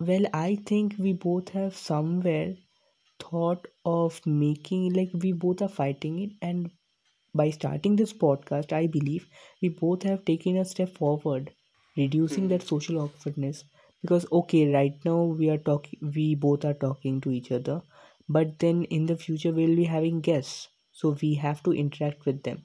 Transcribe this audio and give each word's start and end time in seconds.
Well, 0.00 0.26
I 0.34 0.56
think 0.56 0.96
we 0.98 1.12
both 1.12 1.50
have 1.50 1.76
somewhere 1.76 2.56
thought 3.20 3.66
of 3.84 4.24
making 4.26 4.92
like 4.94 5.10
we 5.14 5.32
both 5.32 5.62
are 5.62 5.68
fighting 5.68 6.18
it. 6.20 6.32
And 6.42 6.70
by 7.34 7.50
starting 7.50 7.96
this 7.96 8.12
podcast 8.12 8.72
i 8.72 8.86
believe 8.86 9.26
we 9.62 9.68
both 9.68 10.02
have 10.04 10.24
taken 10.24 10.56
a 10.56 10.64
step 10.64 10.90
forward 10.98 11.52
reducing 11.96 12.44
Hmm. 12.44 12.50
that 12.50 12.62
social 12.62 13.00
awkwardness. 13.00 13.64
Because 14.02 14.26
okay 14.32 14.72
right 14.74 14.98
now 15.04 15.22
we 15.24 15.50
are 15.50 15.58
talking 15.58 15.98
we 16.16 16.34
both 16.34 16.64
are 16.64 16.74
talking 16.74 17.20
to 17.22 17.30
each 17.30 17.52
other. 17.52 17.82
But 18.28 18.58
then 18.60 18.84
in 18.84 19.06
the 19.06 19.16
future 19.16 19.52
we'll 19.52 19.76
be 19.76 19.84
having 19.84 20.20
guests. 20.20 20.68
So 20.92 21.16
we 21.22 21.34
have 21.34 21.62
to 21.64 21.72
interact 21.72 22.26
with 22.26 22.42
them. 22.44 22.64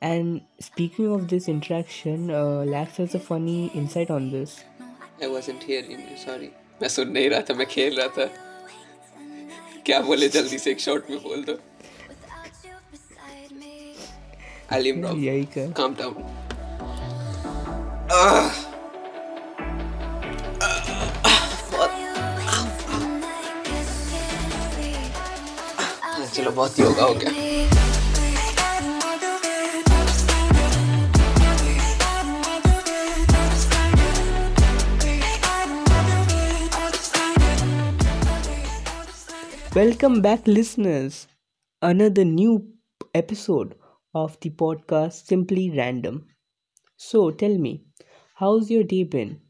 And 0.00 0.42
speaking 0.60 1.08
of 1.12 1.28
this 1.28 1.48
interaction 1.48 2.30
uh, 2.30 2.64
lax 2.76 2.98
has 2.98 3.14
a 3.14 3.20
funny 3.20 3.68
insight 3.68 4.10
on 4.10 4.30
this. 4.30 4.64
I 5.22 5.28
wasn't 5.28 5.62
hearing 5.64 6.08
you, 6.10 6.16
sorry. 6.16 6.52
मैं 6.82 6.88
सुन 6.88 7.08
नहीं 7.08 7.30
रहा 7.30 7.40
था 7.40 7.54
मैं 7.54 7.66
खेल 7.66 7.96
रहा 7.96 8.08
था। 8.08 8.24
क्या 9.86 10.00
बोले 10.00 10.28
जल्दी 10.28 10.58
से 10.58 10.70
एक 10.70 10.80
शॉट 10.80 11.10
में 11.10 11.22
बोल 11.22 11.44
दो। 11.44 11.58
Alim 14.72 15.04
Rob, 15.04 15.18
यही 15.18 15.44
कर। 15.44 15.72
down. 15.72 16.22
हाँ, 26.00 26.26
चलो 26.26 26.50
बहुत 26.50 26.78
योगा 26.78 27.04
हो 27.04 27.14
गया। 27.14 27.47
Welcome 39.77 40.21
back, 40.21 40.47
listeners. 40.47 41.27
Another 41.81 42.23
new 42.25 42.73
episode 43.13 43.75
of 44.15 44.39
the 44.41 44.49
podcast 44.51 45.25
Simply 45.25 45.69
Random. 45.69 46.25
So 46.97 47.31
tell 47.31 47.57
me, 47.57 47.83
how's 48.35 48.71
your 48.71 48.83
day 48.83 49.03
been? 49.03 49.41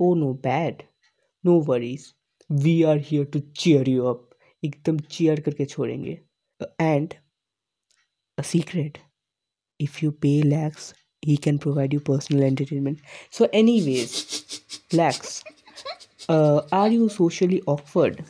Oh 0.00 0.14
no, 0.14 0.34
bad. 0.34 0.84
No 1.44 1.58
worries. 1.58 2.14
We 2.48 2.84
are 2.84 2.98
here 2.98 3.26
to 3.26 3.40
cheer 3.54 3.84
you 3.84 4.08
up. 4.08 4.34
एकदम 4.64 5.00
cheer 5.16 5.40
करके 5.48 5.66
छोड़ेंगे. 5.66 6.20
And 6.80 7.16
a 8.36 8.42
secret. 8.42 8.98
If 9.78 10.02
you 10.02 10.12
pay 10.12 10.42
Lax, 10.42 10.94
he 11.22 11.36
can 11.38 11.58
provide 11.58 11.92
you 11.94 12.00
personal 12.00 12.44
entertainment. 12.44 13.00
So, 13.30 13.48
anyways, 13.52 14.62
Lax, 14.92 15.44
uh, 16.28 16.62
are 16.72 16.88
you 16.88 17.08
socially 17.08 17.62
awkward? 17.66 18.24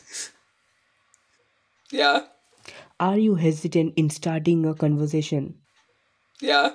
Yeah, 1.90 2.26
Are 2.98 3.16
you 3.18 3.36
hesitant 3.36 3.94
in 3.96 4.10
starting 4.10 4.66
a 4.66 4.74
conversation? 4.74 5.60
yeah, 6.40 6.74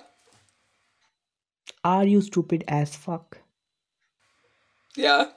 Are 1.84 2.08
you 2.08 2.22
stupid 2.22 2.64
as 2.70 2.96
fuck? 2.96 3.42
yeah. 4.96 5.32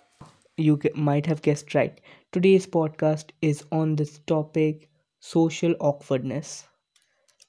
You 0.56 0.78
might 0.94 1.26
have 1.26 1.42
guessed 1.42 1.74
right. 1.74 2.00
Today's 2.32 2.66
podcast 2.66 3.30
is 3.42 3.64
on 3.70 3.96
this 3.96 4.18
topic 4.20 4.90
social 5.20 5.74
awkwardness. 5.80 6.64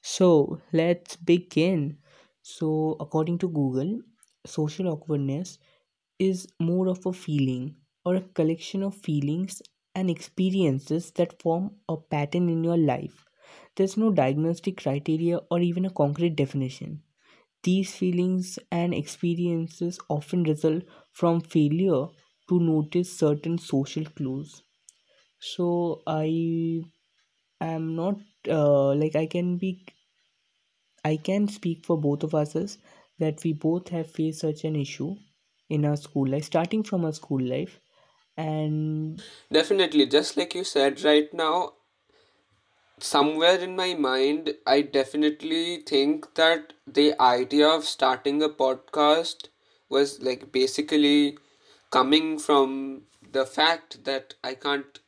So 0.02 0.60
let's 0.72 1.16
begin. 1.16 1.98
So, 2.42 2.96
according 3.00 3.38
to 3.40 3.48
Google, 3.48 4.00
social 4.46 4.88
awkwardness 4.88 5.58
is 6.18 6.48
more 6.60 6.88
of 6.88 7.06
a 7.06 7.12
feeling 7.12 7.76
or 8.04 8.16
a 8.16 8.22
collection 8.22 8.82
of 8.82 8.94
feelings 8.96 9.62
and 9.94 10.10
experiences 10.10 11.10
that 11.12 11.40
form 11.42 11.76
a 11.88 11.96
pattern 11.96 12.48
in 12.48 12.64
your 12.64 12.76
life. 12.76 13.24
There's 13.76 13.96
no 13.96 14.12
diagnostic 14.12 14.78
criteria 14.78 15.38
or 15.50 15.60
even 15.60 15.84
a 15.86 15.90
concrete 15.90 16.36
definition. 16.36 17.02
These 17.64 17.94
feelings 17.96 18.58
and 18.72 18.94
experiences 18.94 19.98
often 20.10 20.44
result 20.44 20.84
from 21.12 21.40
failure 21.40 22.06
to 22.48 22.60
notice 22.60 23.16
certain 23.18 23.58
social 23.58 24.04
clues. 24.04 24.62
So 25.40 26.02
I 26.06 26.82
am 27.60 27.96
not 27.96 28.16
uh, 28.48 28.94
like 28.94 29.16
I 29.16 29.26
can 29.26 29.58
be 29.58 29.84
I 31.04 31.16
can 31.18 31.46
speak 31.46 31.84
for 31.86 31.96
both 31.96 32.24
of 32.24 32.34
us 32.34 32.78
that 33.20 33.44
we 33.44 33.52
both 33.52 33.90
have 33.90 34.10
faced 34.10 34.40
such 34.40 34.64
an 34.64 34.74
issue 34.74 35.14
in 35.68 35.84
our 35.84 35.96
school 35.96 36.26
life, 36.26 36.42
starting 36.46 36.82
from 36.82 37.04
our 37.04 37.12
school 37.12 37.40
life, 37.40 37.78
and 38.36 39.22
Definitely, 39.52 40.06
just 40.06 40.36
like 40.36 40.54
you 40.54 40.64
said 40.64 41.02
right 41.04 41.32
now, 41.34 41.74
somewhere 42.98 43.58
in 43.58 43.76
my 43.76 43.94
mind, 43.94 44.54
I 44.66 44.82
definitely 44.82 45.82
think 45.82 46.34
that 46.34 46.72
the 46.86 47.14
idea 47.20 47.68
of 47.68 47.84
starting 47.84 48.42
a 48.42 48.48
podcast 48.48 49.48
was 49.88 50.20
like 50.22 50.50
basically 50.52 51.38
coming 51.90 52.38
from 52.38 53.02
the 53.32 53.46
fact 53.46 54.04
that 54.04 54.34
I 54.42 54.54
can't 54.54 54.98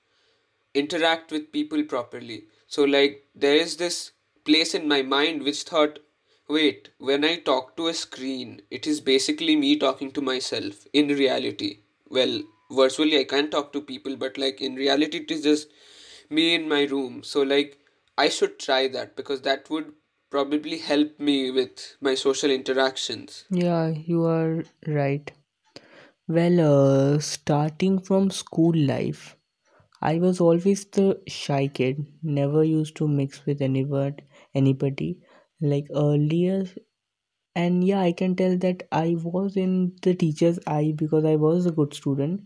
interact 0.74 1.32
with 1.32 1.52
people 1.52 1.82
properly. 1.84 2.46
So, 2.68 2.84
like, 2.84 3.26
there 3.34 3.56
is 3.56 3.76
this 3.78 4.12
place 4.44 4.74
in 4.74 4.88
my 4.88 5.02
mind 5.02 5.42
which 5.42 5.62
thought, 5.64 6.00
wait, 6.48 6.90
when 6.98 7.24
I 7.24 7.38
talk 7.40 7.76
to 7.76 7.88
a 7.88 7.94
screen, 7.94 8.62
it 8.70 8.86
is 8.86 9.00
basically 9.00 9.56
me 9.56 9.76
talking 9.78 10.12
to 10.12 10.22
myself 10.22 10.86
in 10.92 11.08
reality. 11.08 11.80
Well, 12.08 12.42
virtually, 12.70 13.18
I 13.18 13.24
can 13.24 13.50
talk 13.50 13.72
to 13.72 13.80
people, 13.80 14.16
but 14.16 14.38
like 14.38 14.60
in 14.60 14.74
reality, 14.76 15.18
it 15.18 15.30
is 15.30 15.42
just 15.42 15.68
me 16.30 16.54
in 16.54 16.68
my 16.68 16.84
room. 16.84 17.22
So, 17.22 17.42
like, 17.42 17.78
I 18.18 18.28
should 18.28 18.58
try 18.58 18.88
that 18.88 19.16
because 19.16 19.42
that 19.42 19.70
would 19.70 19.92
probably 20.30 20.78
help 20.78 21.18
me 21.20 21.50
with 21.50 21.96
my 22.00 22.14
social 22.14 22.50
interactions. 22.50 23.44
yeah, 23.50 23.88
you 23.88 24.24
are 24.24 24.64
right. 24.86 25.32
Well, 26.28 26.60
uh, 26.60 27.18
starting 27.20 27.98
from 28.00 28.30
school 28.30 28.74
life, 28.76 29.36
I 30.02 30.18
was 30.18 30.40
always 30.40 30.84
the 30.86 31.20
shy 31.28 31.68
kid, 31.68 32.06
never 32.22 32.64
used 32.64 32.96
to 32.96 33.08
mix 33.08 33.44
with 33.46 33.62
anyone, 33.62 34.16
anybody. 34.54 35.18
Like 35.60 35.86
earlier, 35.94 36.66
and 37.54 37.84
yeah, 37.84 38.00
I 38.00 38.12
can 38.12 38.36
tell 38.36 38.56
that 38.58 38.84
I 38.92 39.16
was 39.22 39.56
in 39.56 39.96
the 40.02 40.14
teacher's 40.14 40.58
eye 40.66 40.94
because 40.96 41.24
I 41.24 41.36
was 41.36 41.66
a 41.66 41.72
good 41.72 41.94
student. 41.94 42.42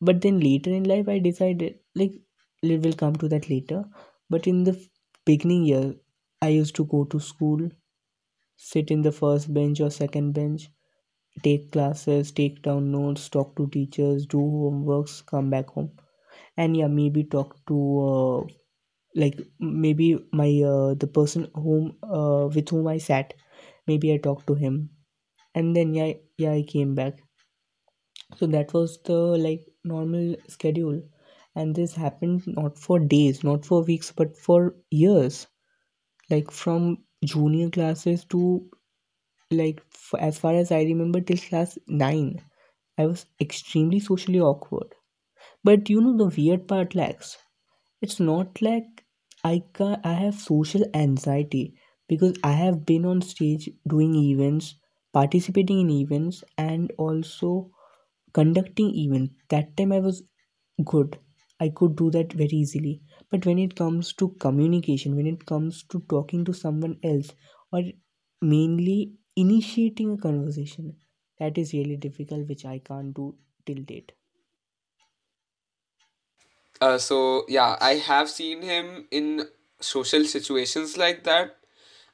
But 0.00 0.20
then 0.22 0.40
later 0.40 0.70
in 0.72 0.84
life, 0.84 1.08
I 1.08 1.18
decided, 1.20 1.78
like, 1.94 2.14
we 2.62 2.76
will 2.78 2.92
come 2.92 3.16
to 3.16 3.28
that 3.28 3.48
later. 3.50 3.84
But 4.28 4.46
in 4.46 4.64
the 4.64 4.78
beginning 5.24 5.64
year, 5.64 5.94
I 6.42 6.48
used 6.48 6.74
to 6.76 6.84
go 6.84 7.04
to 7.04 7.20
school, 7.20 7.68
sit 8.56 8.90
in 8.92 9.02
the 9.02 9.12
first 9.12 9.52
bench 9.52 9.80
or 9.80 9.90
second 9.90 10.32
bench, 10.32 10.70
take 11.42 11.72
classes, 11.72 12.32
take 12.32 12.62
down 12.62 12.92
notes, 12.92 13.28
talk 13.28 13.56
to 13.56 13.68
teachers, 13.68 14.26
do 14.26 14.38
homeworks, 14.38 15.24
come 15.26 15.50
back 15.50 15.68
home, 15.70 15.92
and 16.56 16.76
yeah, 16.76 16.88
maybe 16.88 17.24
talk 17.24 17.56
to 17.68 17.78
uh, 18.10 18.52
like 19.16 19.40
maybe 19.60 20.18
my 20.32 20.50
uh, 20.64 20.94
the 20.94 21.08
person 21.08 21.48
whom 21.54 21.96
uh, 22.04 22.48
with 22.54 22.68
whom 22.70 22.88
I 22.88 22.98
sat, 22.98 23.34
maybe 23.86 24.12
I 24.14 24.18
talked 24.18 24.46
to 24.48 24.54
him, 24.54 24.90
and 25.54 25.76
then 25.76 25.94
yeah, 25.94 26.14
yeah, 26.38 26.52
I 26.52 26.64
came 26.64 26.94
back. 26.94 27.20
So 28.38 28.46
that 28.48 28.74
was 28.74 28.98
the 29.04 29.14
like 29.14 29.64
normal 29.84 30.36
schedule, 30.48 31.02
and 31.54 31.74
this 31.74 31.94
happened 31.94 32.46
not 32.46 32.78
for 32.78 32.98
days, 32.98 33.44
not 33.44 33.64
for 33.66 33.82
weeks, 33.84 34.12
but 34.12 34.36
for 34.36 34.76
years. 34.90 35.46
Like 36.30 36.50
from 36.50 37.04
junior 37.24 37.70
classes 37.70 38.24
to 38.26 38.70
like 39.50 39.80
f- 39.94 40.14
as 40.18 40.38
far 40.38 40.54
as 40.54 40.72
I 40.72 40.82
remember 40.82 41.20
till 41.20 41.36
class 41.38 41.78
nine, 41.86 42.42
I 42.98 43.06
was 43.06 43.26
extremely 43.40 44.00
socially 44.00 44.40
awkward. 44.40 44.94
But 45.64 45.88
you 45.90 46.00
know 46.02 46.16
the 46.16 46.34
weird 46.36 46.68
part, 46.68 46.94
Lax. 46.94 47.38
It's 48.02 48.20
not 48.20 48.62
like 48.62 49.04
I 49.44 49.64
ca 49.74 49.98
I 50.04 50.14
have 50.14 50.34
social 50.36 50.84
anxiety 50.94 51.74
because 52.08 52.36
I 52.44 52.52
have 52.52 52.86
been 52.86 53.06
on 53.06 53.22
stage 53.22 53.70
doing 53.88 54.14
events, 54.16 54.76
participating 55.12 55.80
in 55.80 55.90
events, 55.90 56.44
and 56.58 56.92
also 56.98 57.70
conducting 58.32 58.94
events. 58.94 59.34
That 59.48 59.76
time 59.76 59.92
I 59.92 60.00
was 60.00 60.22
good. 60.84 61.18
I 61.60 61.68
could 61.70 61.96
do 61.96 62.10
that 62.10 62.32
very 62.32 62.48
easily. 62.64 63.02
But 63.30 63.46
when 63.46 63.58
it 63.58 63.76
comes 63.76 64.12
to 64.14 64.30
communication, 64.40 65.16
when 65.16 65.26
it 65.26 65.46
comes 65.46 65.84
to 65.84 66.00
talking 66.08 66.44
to 66.46 66.52
someone 66.54 66.98
else, 67.02 67.30
or 67.72 67.82
mainly 68.42 69.14
initiating 69.36 70.12
a 70.12 70.18
conversation, 70.18 70.96
that 71.38 71.58
is 71.58 71.72
really 71.72 71.96
difficult, 71.96 72.48
which 72.48 72.64
I 72.64 72.78
can't 72.78 73.14
do 73.14 73.38
till 73.66 73.82
date. 73.84 74.12
Uh, 76.80 76.98
so 76.98 77.44
yeah, 77.48 77.76
I 77.80 77.94
have 77.94 78.30
seen 78.30 78.62
him 78.62 79.06
in 79.10 79.48
social 79.80 80.24
situations 80.24 80.96
like 80.96 81.24
that, 81.24 81.56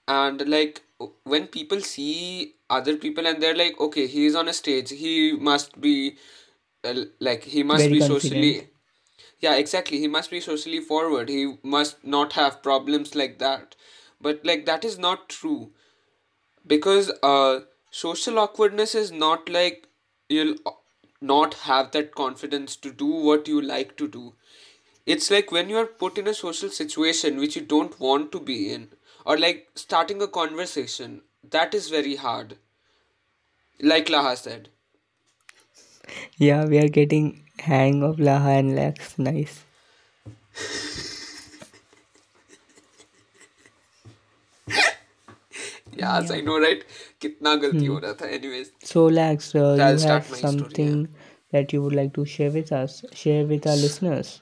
and 0.09 0.49
like 0.49 0.83
when 1.25 1.47
people 1.49 1.81
see 1.81 2.56
other 2.71 2.97
people 2.97 3.27
and 3.27 3.43
they're 3.43 3.57
like, 3.57 3.79
okay, 3.81 4.07
he 4.07 4.27
is 4.27 4.35
on 4.35 4.49
a 4.49 4.53
stage, 4.53 4.91
he 4.91 5.33
must 5.33 5.81
be 5.81 6.17
uh, 6.85 6.95
like 7.21 7.45
he 7.45 7.63
must 7.63 7.85
Very 7.85 7.95
be 7.95 8.01
confident. 8.01 8.35
socially 8.35 8.69
yeah 9.41 9.55
exactly. 9.57 9.99
He 9.99 10.09
must 10.09 10.31
be 10.31 10.41
socially 10.41 10.81
forward. 10.81 11.29
He 11.29 11.57
must 11.63 12.05
not 12.05 12.33
have 12.35 12.63
problems 12.63 13.15
like 13.15 13.39
that. 13.39 13.77
But 14.21 14.45
like 14.45 14.67
that 14.67 14.85
is 14.85 14.99
not 14.99 15.29
true. 15.29 15.73
Because 16.67 17.11
uh 17.23 17.61
social 17.91 18.39
awkwardness 18.39 18.95
is 18.95 19.11
not 19.13 19.49
like 19.49 19.89
you'll 20.29 20.57
not 21.21 21.55
have 21.69 21.91
that 21.93 22.15
confidence 22.15 22.77
to 22.77 22.93
do 22.93 23.07
what 23.07 23.49
you 23.49 23.61
like 23.61 23.97
to 23.97 24.09
do. 24.09 24.35
It's 25.07 25.31
like 25.31 25.51
when 25.53 25.69
you 25.71 25.77
are 25.79 25.87
put 25.87 26.19
in 26.19 26.27
a 26.29 26.35
social 26.35 26.69
situation 26.71 27.37
which 27.39 27.57
you 27.57 27.63
don't 27.63 27.99
want 28.01 28.33
to 28.33 28.41
be 28.41 28.73
in 28.73 28.91
or 29.25 29.39
like 29.39 29.69
starting 29.75 30.23
a 30.23 30.29
conversation 30.29 31.23
that 31.51 31.75
is 31.75 31.89
very 31.89 32.17
hard. 32.17 32.57
Like 33.81 34.07
Laha 34.07 34.37
said. 34.37 34.71
Yeah, 36.39 36.65
we 36.65 36.79
are 36.79 36.89
getting 36.89 37.43
hang 37.59 38.03
of 38.03 38.17
Laha 38.17 38.59
and 38.59 38.75
Lax. 38.77 39.19
Nice. 39.19 39.65
yes, 44.69 44.95
yeah. 45.97 46.23
I 46.31 46.41
know, 46.41 46.59
right? 46.61 46.85
Kitna 47.21 47.59
galti 47.61 47.87
hmm. 47.87 47.93
ho 47.93 48.01
raha 48.01 48.19
tha. 48.19 48.33
Anyways. 48.39 48.73
So 48.83 49.07
Lax, 49.07 49.55
uh, 49.55 49.75
you 49.75 50.09
have 50.09 50.27
something 50.27 50.67
story, 50.71 51.01
yeah. 51.01 51.61
that 51.61 51.73
you 51.73 51.83
would 51.83 51.95
like 51.95 52.15
to 52.15 52.25
share 52.25 52.51
with 52.51 52.73
us, 52.73 53.05
share 53.13 53.45
with 53.45 53.67
our 53.67 53.77
listeners. 53.77 54.41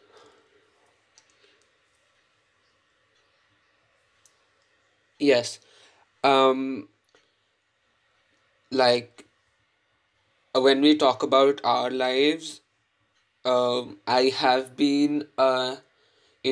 Yes. 5.19 5.61
Um, 6.23 6.89
like 8.75 9.27
when 10.55 10.81
we 10.81 10.97
talk 10.97 11.23
about 11.27 11.61
our 11.73 11.91
lives 11.91 12.61
um 13.53 13.99
i 14.07 14.23
have 14.43 14.77
been 14.81 15.17
a 15.47 15.79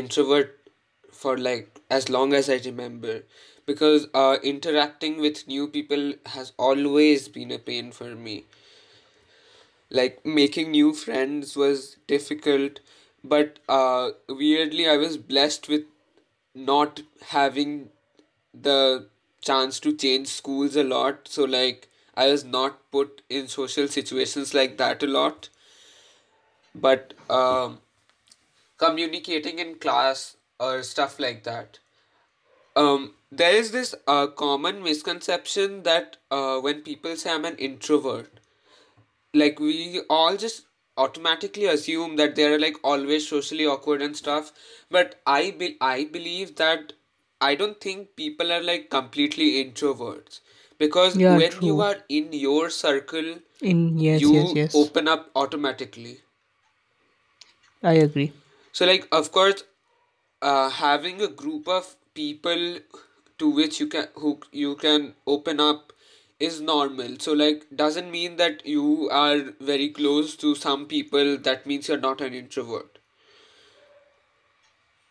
introvert 0.00 0.58
for 1.22 1.36
like 1.38 1.80
as 1.90 2.08
long 2.10 2.32
as 2.34 2.50
i 2.50 2.58
remember. 2.64 3.22
Because 3.66 4.06
uh 4.14 4.38
interacting 4.42 5.20
with 5.20 5.46
new 5.48 5.68
people 5.68 6.14
has 6.26 6.52
always 6.58 7.28
been 7.28 7.50
a 7.52 7.58
pain 7.58 7.92
for 7.92 8.14
me. 8.16 8.44
Like 9.90 10.24
making 10.24 10.70
new 10.70 10.92
friends 10.94 11.56
was 11.56 11.96
difficult 12.06 12.80
but 13.24 13.58
uh 13.68 14.10
weirdly 14.28 14.88
i 14.88 14.96
was 14.96 15.16
blessed 15.16 15.68
with 15.68 15.84
not 16.54 17.02
having 17.28 17.90
the 18.54 19.08
chance 19.42 19.78
to 19.80 19.96
change 19.96 20.28
schools 20.28 20.76
a 20.76 20.84
lot. 20.84 21.28
So 21.28 21.44
like 21.44 21.88
i 22.16 22.26
was 22.28 22.44
not 22.44 22.78
put 22.90 23.22
in 23.28 23.48
social 23.48 23.88
situations 23.88 24.54
like 24.54 24.76
that 24.78 25.02
a 25.02 25.06
lot. 25.06 25.48
But 26.74 27.14
um 27.30 27.80
communicating 28.78 29.58
in 29.58 29.76
class 29.78 30.36
or 30.60 30.82
stuff 30.82 31.18
like 31.18 31.44
that. 31.44 31.78
Um 32.76 33.14
there 33.32 33.54
is 33.54 33.72
this 33.72 33.94
uh, 34.06 34.26
common 34.28 34.82
misconception 34.82 35.82
that 35.84 36.18
uh, 36.30 36.60
when 36.60 36.82
people 36.82 37.16
say 37.16 37.32
i'm 37.32 37.44
an 37.46 37.56
introvert 37.56 38.40
like 39.34 39.58
we 39.60 40.00
all 40.10 40.36
just 40.36 40.66
automatically 40.96 41.66
assume 41.66 42.16
that 42.16 42.34
they're 42.36 42.58
like 42.58 42.76
always 42.84 43.28
socially 43.28 43.66
awkward 43.66 44.02
and 44.02 44.16
stuff. 44.16 44.52
But 44.90 45.20
i 45.26 45.50
be- 45.50 45.76
i 45.80 46.04
believe 46.04 46.56
that 46.56 46.92
i 47.40 47.54
don't 47.54 47.80
think 47.80 48.14
people 48.16 48.52
are 48.52 48.62
like 48.62 48.90
completely 48.90 49.48
introverts 49.64 50.40
because 50.78 51.18
Yeah, 51.18 51.40
when 51.40 51.62
you 51.62 51.80
are 51.80 51.96
in 52.08 52.32
your 52.32 52.70
circle 52.70 53.38
In 53.60 53.98
yes, 53.98 54.32
yes, 54.32 54.54
you 54.54 54.54
yes. 54.54 54.74
open 54.74 55.08
up 55.08 55.30
automatically 55.34 56.20
I 57.82 57.94
agree. 57.94 58.32
so 58.72 58.86
like 58.86 59.06
of 59.12 59.30
course 59.32 59.64
uh, 60.42 60.68
having 60.70 61.20
a 61.22 61.28
group 61.28 61.68
of 61.68 61.96
people 62.14 62.78
to 63.38 63.50
which 63.50 63.80
you 63.80 63.86
can 63.86 64.08
who 64.14 64.38
you 64.52 64.74
can 64.76 65.14
open 65.26 65.60
up 65.60 65.92
is 66.38 66.60
normal 66.60 67.16
so 67.18 67.32
like 67.32 67.66
doesn't 67.74 68.10
mean 68.10 68.36
that 68.36 68.64
you 68.66 69.08
are 69.10 69.38
very 69.72 69.88
close 69.88 70.36
to 70.36 70.54
some 70.54 70.86
people 70.86 71.36
that 71.38 71.66
means 71.66 71.88
you're 71.88 72.04
not 72.08 72.20
an 72.20 72.34
introvert 72.34 72.98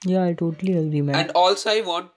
Yeah, 0.06 0.24
I 0.26 0.34
totally 0.34 0.74
agree, 0.74 1.02
man. 1.02 1.16
and 1.20 1.32
also 1.42 1.70
i 1.72 1.82
want 1.82 2.12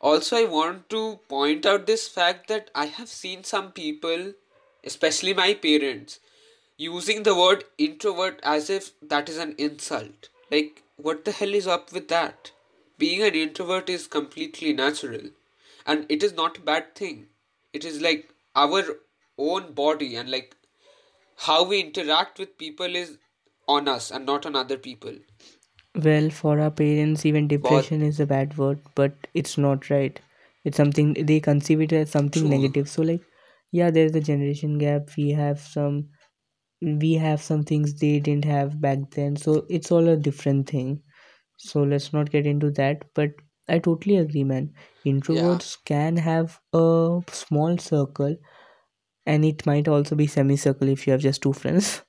also 0.00 0.36
i 0.36 0.44
want 0.44 0.88
to 0.88 1.18
point 1.28 1.66
out 1.66 1.86
this 1.86 2.06
fact 2.08 2.48
that 2.48 2.70
i 2.74 2.86
have 2.86 3.08
seen 3.08 3.44
some 3.44 3.70
people 3.72 4.32
especially 4.84 5.34
my 5.34 5.52
parents 5.54 6.20
using 6.76 7.22
the 7.24 7.34
word 7.34 7.64
introvert 7.78 8.40
as 8.42 8.70
if 8.70 8.92
that 9.02 9.28
is 9.28 9.36
an 9.36 9.54
insult. 9.58 10.30
Like 10.50 10.82
what 10.96 11.24
the 11.26 11.32
hell 11.32 11.54
is 11.54 11.66
up 11.66 11.92
with 11.92 12.08
that? 12.08 12.52
Being 12.98 13.22
an 13.22 13.34
introvert 13.34 13.90
is 13.90 14.06
completely 14.06 14.72
natural 14.72 15.30
and 15.86 16.06
it 16.08 16.22
is 16.22 16.32
not 16.32 16.56
a 16.58 16.62
bad 16.62 16.94
thing. 16.94 17.26
It 17.74 17.84
is 17.84 18.00
like 18.00 18.30
our 18.56 18.82
own 19.36 19.72
body 19.74 20.16
and 20.16 20.30
like 20.30 20.56
how 21.36 21.64
we 21.64 21.80
interact 21.80 22.38
with 22.38 22.56
people 22.56 22.96
is 22.96 23.18
on 23.68 23.86
us 23.86 24.10
and 24.10 24.24
not 24.24 24.46
on 24.46 24.56
other 24.56 24.78
people 24.78 25.14
Well, 25.94 26.30
for 26.30 26.60
our 26.60 26.70
parents, 26.70 27.24
even 27.26 27.48
depression 27.48 28.02
is 28.02 28.20
a 28.20 28.26
bad 28.26 28.56
word, 28.58 28.80
but 28.94 29.12
it's 29.34 29.56
not 29.58 29.90
right. 29.90 30.20
It's 30.64 30.76
something 30.76 31.14
they 31.14 31.40
conceive 31.40 31.80
it 31.80 31.92
as 31.92 32.10
something 32.10 32.42
true 32.42 32.50
negative. 32.50 32.88
So, 32.88 33.02
like, 33.02 33.22
yeah, 33.72 33.90
there's 33.90 34.14
a 34.14 34.20
generation 34.20 34.78
gap. 34.78 35.10
We 35.16 35.30
have 35.30 35.60
some, 35.60 36.08
we 36.82 37.14
have 37.14 37.42
some 37.42 37.64
things 37.64 37.94
they 37.94 38.20
didn't 38.20 38.44
have 38.46 38.80
back 38.80 38.98
then. 39.12 39.36
So 39.36 39.66
it's 39.70 39.90
all 39.92 40.08
a 40.08 40.16
different 40.16 40.68
thing. 40.70 41.02
So 41.56 41.82
let's 41.82 42.12
not 42.12 42.30
get 42.30 42.46
into 42.46 42.70
that. 42.72 43.04
But 43.14 43.32
I 43.68 43.78
totally 43.80 44.16
agree, 44.16 44.44
man. 44.44 44.72
yeah 45.04 45.12
Introverts 45.12 45.76
can 45.84 46.16
have 46.18 46.60
a 46.72 47.22
small 47.30 47.78
circle, 47.78 48.36
and 49.26 49.44
it 49.44 49.66
might 49.66 49.88
also 49.88 50.14
be 50.16 50.26
semicircle 50.26 50.88
if 50.88 51.06
you 51.06 51.12
have 51.12 51.20
just 51.22 51.42
two 51.42 51.52
friends. 51.52 52.02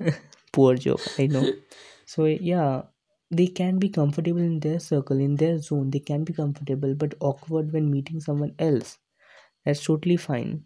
Poor 0.52 0.74
joke, 0.76 1.12
I 1.18 1.26
know. 1.26 1.52
So 2.06 2.24
yeah, 2.26 2.82
they 3.30 3.46
can 3.48 3.78
be 3.78 3.88
comfortable 3.88 4.40
in 4.40 4.60
their 4.60 4.80
circle, 4.80 5.18
in 5.20 5.36
their 5.36 5.58
zone. 5.58 5.90
They 5.90 6.00
can 6.00 6.24
be 6.24 6.32
comfortable, 6.32 6.94
but 6.94 7.14
awkward 7.20 7.72
when 7.72 7.90
meeting 7.90 8.20
someone 8.20 8.54
else. 8.58 8.98
That's 9.64 9.84
totally 9.84 10.16
fine. 10.16 10.64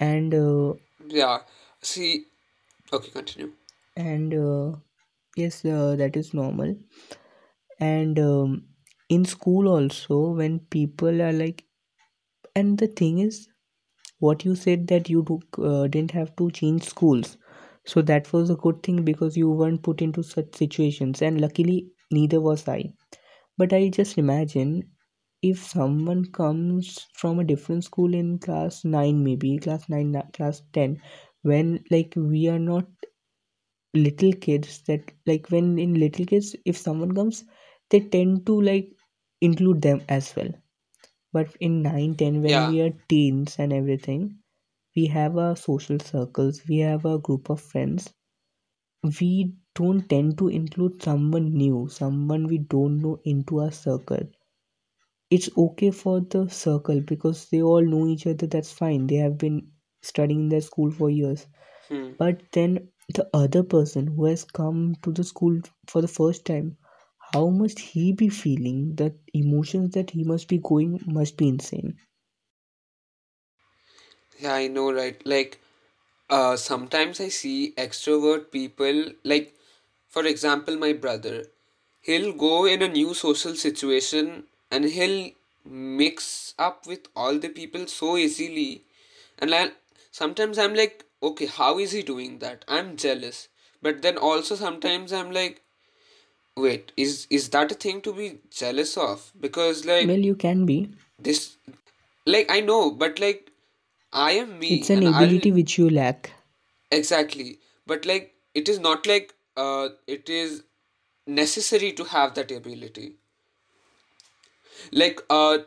And 0.00 0.34
uh, 0.34 0.74
yeah 1.08 1.40
see 1.82 2.26
okay 2.92 3.10
continue 3.10 3.52
and 3.96 4.34
uh, 4.34 4.76
yes, 5.36 5.64
uh, 5.64 5.96
that 5.96 6.16
is 6.16 6.34
normal. 6.34 6.76
And 7.80 8.18
um, 8.18 8.68
in 9.08 9.24
school 9.24 9.68
also, 9.68 10.30
when 10.30 10.60
people 10.60 11.20
are 11.22 11.32
like, 11.32 11.64
and 12.54 12.78
the 12.78 12.88
thing 12.88 13.18
is, 13.18 13.48
what 14.18 14.44
you 14.44 14.54
said 14.56 14.86
that 14.88 15.08
you 15.10 15.22
do, 15.22 15.40
uh, 15.64 15.86
didn't 15.88 16.12
have 16.12 16.34
to 16.36 16.50
change 16.50 16.84
schools. 16.84 17.36
So 17.88 18.02
that 18.02 18.32
was 18.32 18.50
a 18.50 18.54
good 18.54 18.84
thing 18.84 19.02
because 19.04 19.36
you 19.36 19.50
weren't 19.50 19.82
put 19.82 20.00
into 20.00 20.22
such 20.22 20.54
situations, 20.54 21.22
and 21.22 21.40
luckily 21.40 21.90
neither 22.12 22.40
was 22.40 22.68
I. 22.68 22.94
But 23.56 23.72
I 23.72 23.88
just 23.88 24.18
imagine 24.18 24.92
if 25.42 25.58
someone 25.66 26.26
comes 26.26 27.06
from 27.14 27.40
a 27.40 27.44
different 27.44 27.84
school 27.84 28.14
in 28.14 28.38
class 28.38 28.84
9 28.84 29.24
maybe 29.24 29.58
class 29.58 29.88
9 29.88 30.14
class 30.34 30.62
10 30.72 31.02
when 31.42 31.84
like 31.90 32.14
we 32.16 32.48
are 32.48 32.60
not 32.60 32.86
little 33.92 34.32
kids 34.32 34.80
that 34.86 35.12
like 35.26 35.50
when 35.50 35.78
in 35.78 35.92
little 36.02 36.24
kids 36.30 36.56
if 36.64 36.76
someone 36.76 37.14
comes 37.14 37.44
they 37.90 38.00
tend 38.00 38.46
to 38.46 38.58
like 38.62 38.88
include 39.42 39.82
them 39.82 40.00
as 40.08 40.34
well 40.36 40.48
but 41.32 41.56
in 41.60 41.82
9 41.82 42.14
10 42.16 42.42
when 42.42 42.50
yeah 42.50 42.66
we 42.66 42.80
are 42.82 42.92
teens 43.08 43.56
and 43.58 43.72
everything 43.72 44.38
we 44.96 45.06
have 45.06 45.36
our 45.38 45.56
social 45.56 45.98
circles 46.00 46.62
we 46.68 46.78
have 46.78 47.04
a 47.06 47.18
group 47.18 47.50
of 47.50 47.60
friends. 47.60 48.12
We 49.20 49.54
don't 49.74 50.08
tend 50.08 50.38
to 50.38 50.46
include 50.46 51.02
someone 51.02 51.52
new 51.52 51.88
someone 51.88 52.46
we 52.46 52.58
don't 52.58 53.02
know 53.02 53.18
into 53.24 53.58
our 53.58 53.72
circle. 53.72 54.28
It's 55.30 55.48
okay 55.56 55.90
for 55.90 56.20
the 56.20 56.48
circle 56.50 57.00
because 57.00 57.48
they 57.48 57.62
all 57.62 57.80
know 57.82 58.06
each 58.06 58.26
other 58.26 58.46
that's 58.46 58.70
fine. 58.70 59.06
They 59.06 59.14
have 59.14 59.38
been 59.38 59.72
studying 60.02 60.40
in 60.40 60.48
their 60.50 60.60
school 60.60 60.90
for 60.90 61.08
years. 61.08 61.46
Hmm. 61.88 62.12
but 62.18 62.42
then 62.52 62.90
the 63.14 63.28
other 63.34 63.62
person 63.62 64.08
who 64.08 64.26
has 64.26 64.44
come 64.44 64.96
to 65.02 65.12
the 65.12 65.24
school 65.24 65.60
for 65.88 66.02
the 66.02 66.08
first 66.08 66.44
time 66.46 66.78
how 67.34 67.50
must 67.50 67.78
he 67.78 68.12
be 68.12 68.28
feeling? 68.28 68.96
The 68.96 69.16
emotions 69.34 69.92
that 69.94 70.10
he 70.10 70.24
must 70.24 70.48
be 70.48 70.58
going 70.58 71.00
must 71.06 71.36
be 71.36 71.48
insane 71.48 71.96
yeah 74.38 74.54
i 74.54 74.68
know 74.68 74.92
right? 74.92 75.20
Like 75.26 75.60
uh 76.30 76.56
sometimes 76.56 77.20
i 77.20 77.28
see 77.28 77.72
extrovert 77.76 78.50
people 78.52 79.04
like 79.24 79.54
for 80.08 80.24
example 80.26 80.76
my 80.76 80.92
brother. 80.92 81.46
He'll 82.02 82.32
go 82.32 82.64
in 82.66 82.82
a 82.82 82.88
new 82.88 83.14
social 83.14 83.54
situation 83.54 84.44
and 84.70 84.84
he'll 84.86 85.32
mix 85.64 86.54
up 86.58 86.86
with 86.86 87.08
all 87.16 87.38
the 87.38 87.48
people 87.50 87.86
so 87.86 88.16
easily. 88.16 88.84
And 89.38 89.50
like 89.50 89.74
sometimes 90.10 90.58
i'm 90.58 90.74
like 90.74 91.04
okay 91.22 91.46
how 91.46 91.78
is 91.78 91.92
he 91.92 92.02
doing 92.02 92.38
that? 92.40 92.64
I'm 92.68 92.96
jealous. 92.96 93.48
But 93.82 94.02
then 94.02 94.18
also 94.18 94.54
sometimes 94.56 95.12
i'm 95.12 95.30
like 95.32 95.62
wait 96.56 96.92
is 96.96 97.26
is 97.30 97.48
that 97.50 97.72
a 97.72 97.74
thing 97.74 98.00
to 98.02 98.12
be 98.12 98.38
jealous 98.50 98.96
of? 98.96 99.32
Because 99.40 99.84
like 99.84 100.08
Well, 100.08 100.18
you 100.30 100.34
can 100.34 100.66
be. 100.66 100.90
this 101.28 101.56
like 102.26 102.50
i 102.54 102.60
know 102.60 102.90
but 103.02 103.18
like 103.20 103.50
i 104.12 104.32
am 104.32 104.58
me. 104.58 104.74
It's 104.74 104.90
an 104.90 105.06
i'll 105.06 105.14
ability 105.14 105.52
which 105.52 105.78
you 105.78 105.88
lack. 105.90 106.32
exactly 106.90 107.58
but 107.86 108.04
like 108.06 108.34
it 108.54 108.68
is 108.68 108.78
not 108.78 109.06
like 109.06 109.34
uh 109.56 109.88
it 110.06 110.28
is 110.28 110.62
necessary 111.26 111.92
to 111.92 112.04
have 112.04 112.34
that 112.34 112.50
ability 112.50 113.16
like 114.92 115.20
uh 115.30 115.58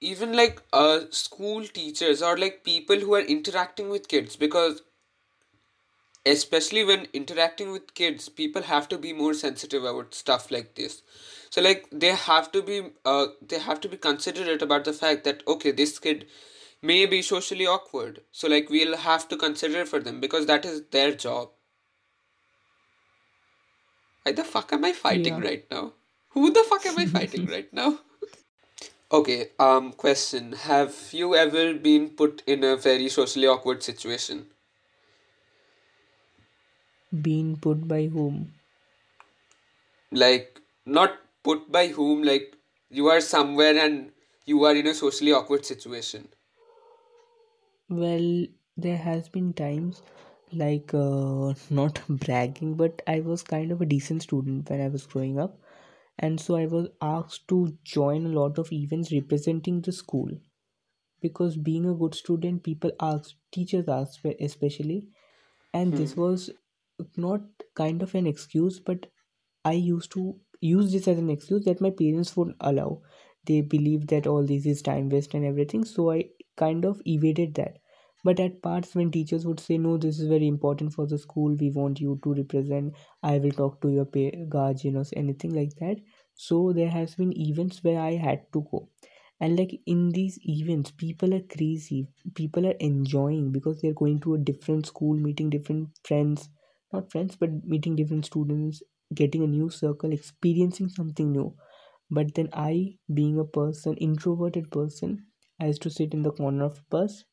even 0.00 0.32
like 0.34 0.62
uh 0.72 1.00
school 1.10 1.64
teachers 1.64 2.22
or 2.22 2.36
like 2.36 2.64
people 2.64 2.96
who 2.96 3.14
are 3.14 3.20
interacting 3.20 3.88
with 3.90 4.08
kids 4.08 4.36
because 4.36 4.82
especially 6.24 6.82
when 6.84 7.06
interacting 7.12 7.70
with 7.70 7.94
kids 7.94 8.28
people 8.28 8.62
have 8.62 8.88
to 8.88 8.98
be 8.98 9.12
more 9.12 9.32
sensitive 9.34 9.84
about 9.84 10.14
stuff 10.14 10.50
like 10.50 10.74
this 10.74 11.02
so 11.50 11.60
like 11.62 11.86
they 11.92 12.12
have 12.14 12.50
to 12.52 12.62
be 12.62 12.80
uh 13.04 13.26
they 13.48 13.58
have 13.58 13.80
to 13.80 13.88
be 13.88 13.96
considerate 13.96 14.62
about 14.62 14.84
the 14.84 14.92
fact 14.92 15.24
that 15.24 15.42
okay 15.46 15.70
this 15.70 15.98
kid 15.98 16.26
may 16.86 17.06
be 17.06 17.22
socially 17.22 17.66
awkward. 17.66 18.22
So 18.32 18.48
like 18.48 18.70
we'll 18.70 18.96
have 18.96 19.28
to 19.28 19.36
consider 19.36 19.84
for 19.86 20.00
them 20.00 20.20
because 20.20 20.46
that 20.46 20.64
is 20.64 20.82
their 20.90 21.12
job. 21.14 21.50
Why 24.24 24.32
the 24.32 24.44
fuck 24.44 24.72
am 24.72 24.84
i 24.84 24.92
fighting 24.92 25.36
Yeah. 25.36 25.40
right 25.40 25.70
now? 25.70 25.94
Who 26.30 26.50
the 26.52 26.64
fuck 26.64 26.84
am 26.86 26.98
i 26.98 27.06
fighting 27.16 27.46
right 27.46 27.72
now? 27.72 28.00
Okay 29.10 29.50
um 29.58 29.92
question. 29.92 30.52
Have 30.52 30.94
you 31.12 31.34
ever 31.34 31.74
been 31.74 32.10
put 32.10 32.42
in 32.46 32.62
a 32.64 32.76
very 32.76 33.08
socially 33.08 33.46
awkward 33.48 33.82
situation? 33.82 34.46
Being 37.20 37.56
put 37.56 37.86
by 37.88 38.06
whom? 38.06 38.54
like 40.12 40.60
not 40.84 41.18
put 41.42 41.70
by 41.70 41.88
whom 41.88 42.22
like 42.22 42.56
you 42.90 43.06
are 43.08 43.20
somewhere 43.20 43.76
and 43.78 44.10
you 44.44 44.64
are 44.64 44.74
in 44.74 44.86
a 44.86 44.94
socially 44.94 45.32
awkward 45.32 45.64
situation 45.64 46.28
Well, 47.88 48.46
there 48.76 48.96
has 48.96 49.28
been 49.28 49.52
times 49.52 50.00
like 50.52 50.94
uh, 50.94 51.54
not 51.68 52.00
bragging, 52.08 52.74
but 52.76 53.02
I 53.08 53.18
was 53.20 53.42
kind 53.42 53.72
of 53.72 53.80
a 53.80 53.86
decent 53.86 54.22
student 54.22 54.70
when 54.70 54.80
I 54.80 54.86
was 54.88 55.04
growing 55.06 55.36
up, 55.38 55.58
and 56.18 56.40
so 56.40 56.54
I 56.56 56.66
was 56.66 56.88
asked 57.00 57.48
to 57.48 57.76
join 57.84 58.24
a 58.26 58.30
lot 58.40 58.58
of 58.58 58.72
events 58.72 59.12
representing 59.12 59.80
the 59.80 59.92
school. 59.92 60.30
Because 61.20 61.56
being 61.56 61.86
a 61.86 61.94
good 61.94 62.14
student, 62.14 62.62
people 62.64 62.92
ask, 63.00 63.36
teachers 63.52 63.88
ask, 63.88 64.24
especially, 64.40 65.08
and 65.74 65.96
this 65.96 66.16
hmm 66.16 66.16
was 66.16 66.50
not 67.16 67.42
kind 67.74 68.02
of 68.02 68.14
an 68.14 68.26
excuse, 68.26 68.80
but 68.80 69.06
I 69.64 69.72
used 69.72 70.12
to 70.12 70.40
use 70.60 70.92
this 70.92 71.08
as 71.08 71.18
an 71.18 71.30
excuse 71.30 71.64
that 71.64 71.80
my 71.80 71.90
parents 71.90 72.36
would 72.36 72.54
allow. 72.60 73.02
They 73.44 73.60
believed 73.62 74.08
that 74.10 74.26
all 74.26 74.44
this 74.44 74.66
is 74.66 74.82
time 74.82 75.08
waste 75.10 75.34
and 75.34 75.44
everything, 75.44 75.84
so 75.84 76.10
I 76.12 76.30
kind 76.56 76.84
of 76.84 77.00
evaded 77.06 77.54
that. 77.54 77.78
But 78.24 78.40
at 78.40 78.60
parts 78.62 78.94
when 78.94 79.10
teachers 79.10 79.46
would 79.46 79.60
say, 79.60 79.78
No, 79.78 79.96
this 79.96 80.18
is 80.20 80.28
very 80.28 80.46
important 80.46 80.92
for 80.92 81.06
the 81.06 81.18
school, 81.18 81.54
we 81.54 81.70
want 81.70 82.00
you 82.00 82.20
to 82.24 82.34
represent, 82.34 82.94
I 83.22 83.38
will 83.38 83.52
talk 83.52 83.80
to 83.82 83.88
your 83.90 84.04
pa- 84.04 84.44
guardians, 84.48 85.12
anything 85.16 85.54
like 85.54 85.74
that. 85.76 85.96
So 86.34 86.72
there 86.72 86.90
has 86.90 87.14
been 87.14 87.38
events 87.38 87.82
where 87.82 88.00
I 88.00 88.12
had 88.16 88.52
to 88.52 88.66
go. 88.70 88.88
And 89.40 89.58
like 89.58 89.80
in 89.86 90.10
these 90.10 90.38
events, 90.46 90.90
people 90.90 91.32
are 91.34 91.40
crazy. 91.40 92.06
People 92.34 92.66
are 92.66 92.76
enjoying 92.80 93.50
because 93.50 93.80
they're 93.80 93.94
going 93.94 94.20
to 94.20 94.34
a 94.34 94.38
different 94.38 94.86
school, 94.86 95.14
meeting 95.14 95.48
different 95.50 95.88
friends, 96.04 96.48
not 96.92 97.10
friends, 97.10 97.36
but 97.36 97.64
meeting 97.64 97.96
different 97.96 98.26
students, 98.26 98.82
getting 99.14 99.42
a 99.42 99.46
new 99.46 99.70
circle, 99.70 100.12
experiencing 100.12 100.88
something 100.90 101.32
new. 101.32 101.54
But 102.10 102.34
then 102.34 102.48
I, 102.52 102.98
being 103.14 103.38
a 103.38 103.44
person, 103.44 103.96
introverted 103.98 104.70
person, 104.72 105.26
I 105.60 105.66
used 105.66 105.82
to 105.82 105.90
sit 105.90 106.14
in 106.14 106.22
the 106.22 106.32
corner 106.32 106.64
of 106.64 106.88
bus, 106.90 107.24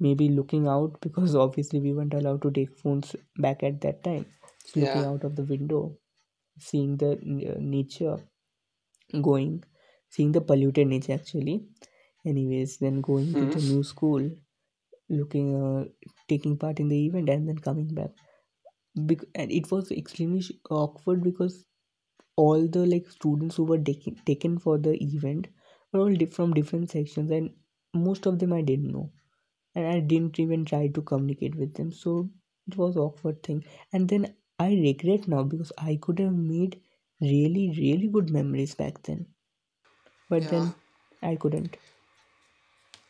maybe 0.00 0.28
looking 0.28 0.66
out 0.68 1.00
because 1.00 1.34
obviously 1.46 1.80
we 1.80 1.92
weren't 1.94 2.14
allowed 2.14 2.42
to 2.42 2.50
take 2.52 2.76
phones 2.78 3.16
back 3.38 3.62
at 3.62 3.80
that 3.82 4.04
time. 4.04 4.26
So 4.64 4.80
looking 4.80 5.04
yeah 5.04 5.06
out 5.06 5.24
of 5.24 5.36
the 5.36 5.44
window, 5.44 5.98
seeing 6.58 6.96
the 6.98 7.12
uh, 7.14 7.58
nature 7.60 8.18
going, 9.22 9.64
seeing 10.08 10.32
the 10.32 10.40
polluted 10.40 10.86
nature 10.88 11.12
actually. 11.14 11.66
Anyways, 12.24 12.78
then 12.78 13.00
going 13.00 13.36
to 13.36 13.46
hmm 13.46 13.48
the 13.48 13.60
new 13.60 13.82
school, 13.82 14.30
looking, 15.08 15.54
uh, 15.56 15.84
taking 16.28 16.56
part 16.58 16.80
in 16.80 16.88
the 16.88 17.06
event, 17.06 17.28
and 17.30 17.48
then 17.48 17.58
coming 17.58 17.88
back. 17.94 18.10
Bec- 18.96 19.28
and 19.34 19.50
it 19.52 19.70
was 19.70 19.90
extremely 19.92 20.42
sh- 20.42 20.52
awkward 20.70 21.22
because 21.22 21.64
all 22.36 22.66
the 22.68 22.86
like 22.86 23.08
students 23.10 23.56
who 23.56 23.64
were 23.64 23.78
taken 23.78 24.16
taken 24.26 24.58
for 24.58 24.78
the 24.78 24.94
event 25.02 25.48
all 25.94 26.14
di- 26.14 26.26
from 26.26 26.54
different 26.54 26.90
sections 26.90 27.30
and 27.30 27.50
most 27.94 28.26
of 28.26 28.38
them 28.38 28.52
i 28.52 28.60
didn't 28.62 28.92
know. 28.92 29.10
And 29.74 29.86
i 29.86 30.00
didn't 30.00 30.38
even 30.40 30.64
try 30.64 30.88
to 30.88 31.02
communicate 31.02 31.54
with 31.56 31.74
them. 31.74 31.92
So 31.92 32.30
it 32.68 32.76
was 32.76 32.96
awkward 32.96 33.42
thing. 33.42 33.64
And 33.92 34.08
then 34.08 34.34
i 34.58 34.68
regret 34.74 35.28
now 35.28 35.42
because 35.44 35.72
i 35.78 35.96
could 36.00 36.18
have 36.20 36.34
made 36.34 36.80
really 37.20 37.70
really 37.78 38.08
good 38.08 38.30
memories 38.30 38.74
back 38.74 39.02
then. 39.02 39.26
But 40.28 40.42
yeah. 40.42 40.48
then 40.48 40.74
i 41.22 41.36
couldn't. 41.36 41.76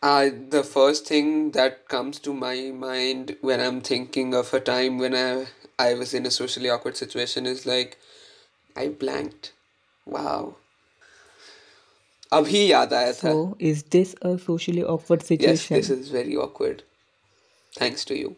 Uh, 0.03 0.31
the 0.51 0.63
first 0.63 1.07
thing 1.07 1.51
that 1.53 1.89
comes 1.89 2.19
to 2.21 2.33
my 2.33 2.71
mind 2.71 3.37
when 3.41 3.61
i'm 3.61 3.81
thinking 3.81 4.35
of 4.35 4.53
a 4.55 4.61
time 4.61 4.99
when 4.99 5.15
i 5.15 5.47
i 5.79 5.95
was 5.95 6.15
in 6.15 6.27
a 6.27 6.31
socially 6.31 6.71
awkward 6.71 6.97
situation 6.97 7.47
is 7.47 7.67
like 7.67 7.99
i 8.77 8.89
blanked. 8.89 9.53
Wow 10.07 10.57
abhi 12.33 12.69
yaad 12.69 12.93
aaya 12.93 13.13
tha 13.13 13.33
so 13.33 13.57
is 13.59 13.83
this 13.95 14.15
a 14.23 14.39
socially 14.39 14.83
awkward 14.83 15.23
situation? 15.23 15.51
yes 15.51 15.69
this 15.69 15.87
situation? 15.87 16.01
is 16.01 16.09
very 16.09 16.37
awkward. 16.37 16.83
Thanks 17.75 18.05
to 18.07 18.19
you. 18.19 18.37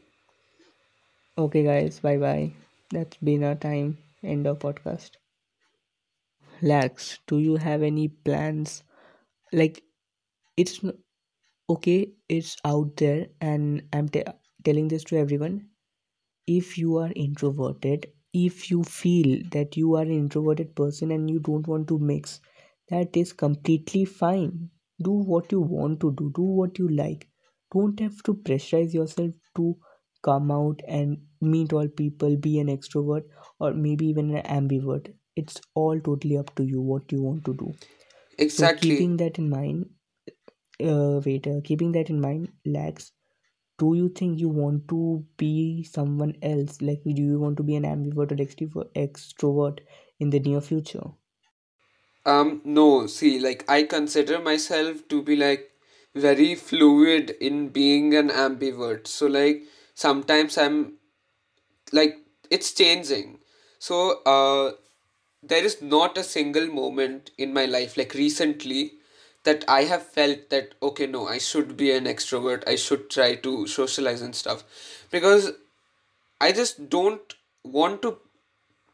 Okay 1.39 1.63
guys 1.63 2.01
bye 2.01 2.19
bye 2.19 2.53
that's 2.91 3.17
been 3.19 3.45
our 3.45 3.55
time. 3.55 3.99
End 4.23 4.47
of 4.47 4.59
podcast. 4.59 5.17
Lax 6.61 7.19
do 7.27 7.39
you 7.39 7.57
have 7.57 7.83
any 7.83 8.09
plans? 8.09 8.83
Like 9.53 9.83
it's 10.57 10.81
okay 11.71 12.11
it's 12.29 12.57
out 12.65 12.97
there 12.97 13.27
and 13.41 13.83
i'm 13.93 14.09
te- 14.09 14.25
telling 14.65 14.89
this 14.89 15.05
to 15.05 15.17
everyone. 15.17 15.67
If 16.47 16.79
you 16.79 16.97
are 16.99 17.13
introverted 17.15 18.09
if 18.35 18.71
you 18.71 18.85
feel 18.85 19.43
that 19.53 19.77
you 19.77 19.95
are 19.95 20.03
an 20.03 20.11
introverted 20.11 20.75
person 20.75 21.11
and 21.11 21.31
you 21.31 21.39
don't 21.39 21.67
want 21.67 21.89
to 21.89 21.99
mix 21.99 22.41
that 22.91 23.17
is 23.17 23.33
completely 23.33 24.05
fine. 24.05 24.71
Do 25.01 25.13
what 25.13 25.53
you 25.53 25.61
want 25.61 26.01
to 26.01 26.13
do 26.13 26.31
do 26.35 26.43
what 26.43 26.79
you 26.79 26.89
like. 26.89 27.29
Don't 27.73 27.99
have 28.01 28.23
to 28.25 28.35
pressurize 28.35 28.93
yourself 28.95 29.33
to 29.57 29.77
come 30.23 30.51
out 30.51 30.81
and 30.89 31.19
meet 31.41 31.73
all 31.73 31.89
people 31.89 32.37
be 32.37 32.59
an 32.59 32.69
extrovert 32.69 33.25
or 33.61 33.73
maybe 33.75 34.07
even 34.07 34.35
an 34.37 34.45
ambivert. 34.69 35.13
It's 35.37 35.61
all 35.75 36.01
totally 36.01 36.37
up 36.37 36.55
to 36.57 36.65
you 36.65 36.81
what 36.81 37.11
you 37.13 37.23
want 37.23 37.45
to 37.47 37.55
do. 37.55 37.73
So 37.73 38.39
exactly. 38.45 38.91
keeping 38.91 39.17
that 39.19 39.39
in 39.39 39.51
mind 39.51 39.91
uh, 40.83 41.21
wait, 41.25 41.47
uh, 41.47 41.61
keeping 41.65 41.93
that 41.93 42.11
in 42.11 42.21
mind, 42.21 42.53
Lax, 42.67 43.13
do 43.79 43.95
you 43.95 44.09
think 44.09 44.39
you 44.41 44.49
want 44.49 44.89
to 44.89 45.25
be 45.37 45.85
someone 45.85 46.35
else? 46.43 46.81
Like, 46.83 47.03
do 47.05 47.23
you 47.23 47.39
want 47.41 47.57
to 47.59 47.63
be 47.63 47.77
an 47.77 47.85
ambivert 47.85 48.33
or 48.33 48.37
extrovert, 48.37 48.93
extrovert 48.95 49.81
in 50.21 50.31
the 50.31 50.41
near 50.41 50.61
future? 50.61 51.11
Um, 52.33 52.61
no, 52.65 53.07
see, 53.07 53.39
like 53.41 53.65
I 53.69 53.83
consider 53.85 54.39
myself 54.39 55.07
to 55.09 55.23
be 55.23 55.35
like 55.37 55.71
very 56.15 56.55
fluid 56.55 57.31
in 57.41 57.69
being 57.71 58.15
an 58.15 58.29
ambivert. 58.29 59.07
So 59.07 59.27
like 59.27 59.63
sometimes 59.95 60.59
I'm 60.59 60.95
like 61.93 62.19
it's 62.51 62.73
changing. 62.73 63.39
So 63.79 64.23
uh 64.25 64.73
there 65.43 65.65
is 65.65 65.81
not 65.83 66.19
a 66.19 66.25
single 66.25 66.67
moment 66.69 67.31
in 67.39 67.53
my 67.55 67.65
life 67.67 67.97
like 67.97 68.15
recently 68.15 68.95
that 69.45 69.65
I 69.69 69.85
have 69.85 70.05
felt 70.07 70.51
that 70.51 70.75
okay 70.83 71.07
no 71.07 71.29
I 71.29 71.39
should 71.39 71.77
be 71.77 71.93
an 71.93 72.05
extrovert. 72.07 72.65
I 72.69 72.77
should 72.77 73.11
try 73.11 73.35
to 73.37 73.67
socialize 73.67 74.23
and 74.23 74.35
stuff. 74.35 74.65
Because 75.11 75.53
I 76.41 76.53
just 76.53 76.89
don't 76.91 77.35
want 77.65 78.03
to 78.03 78.19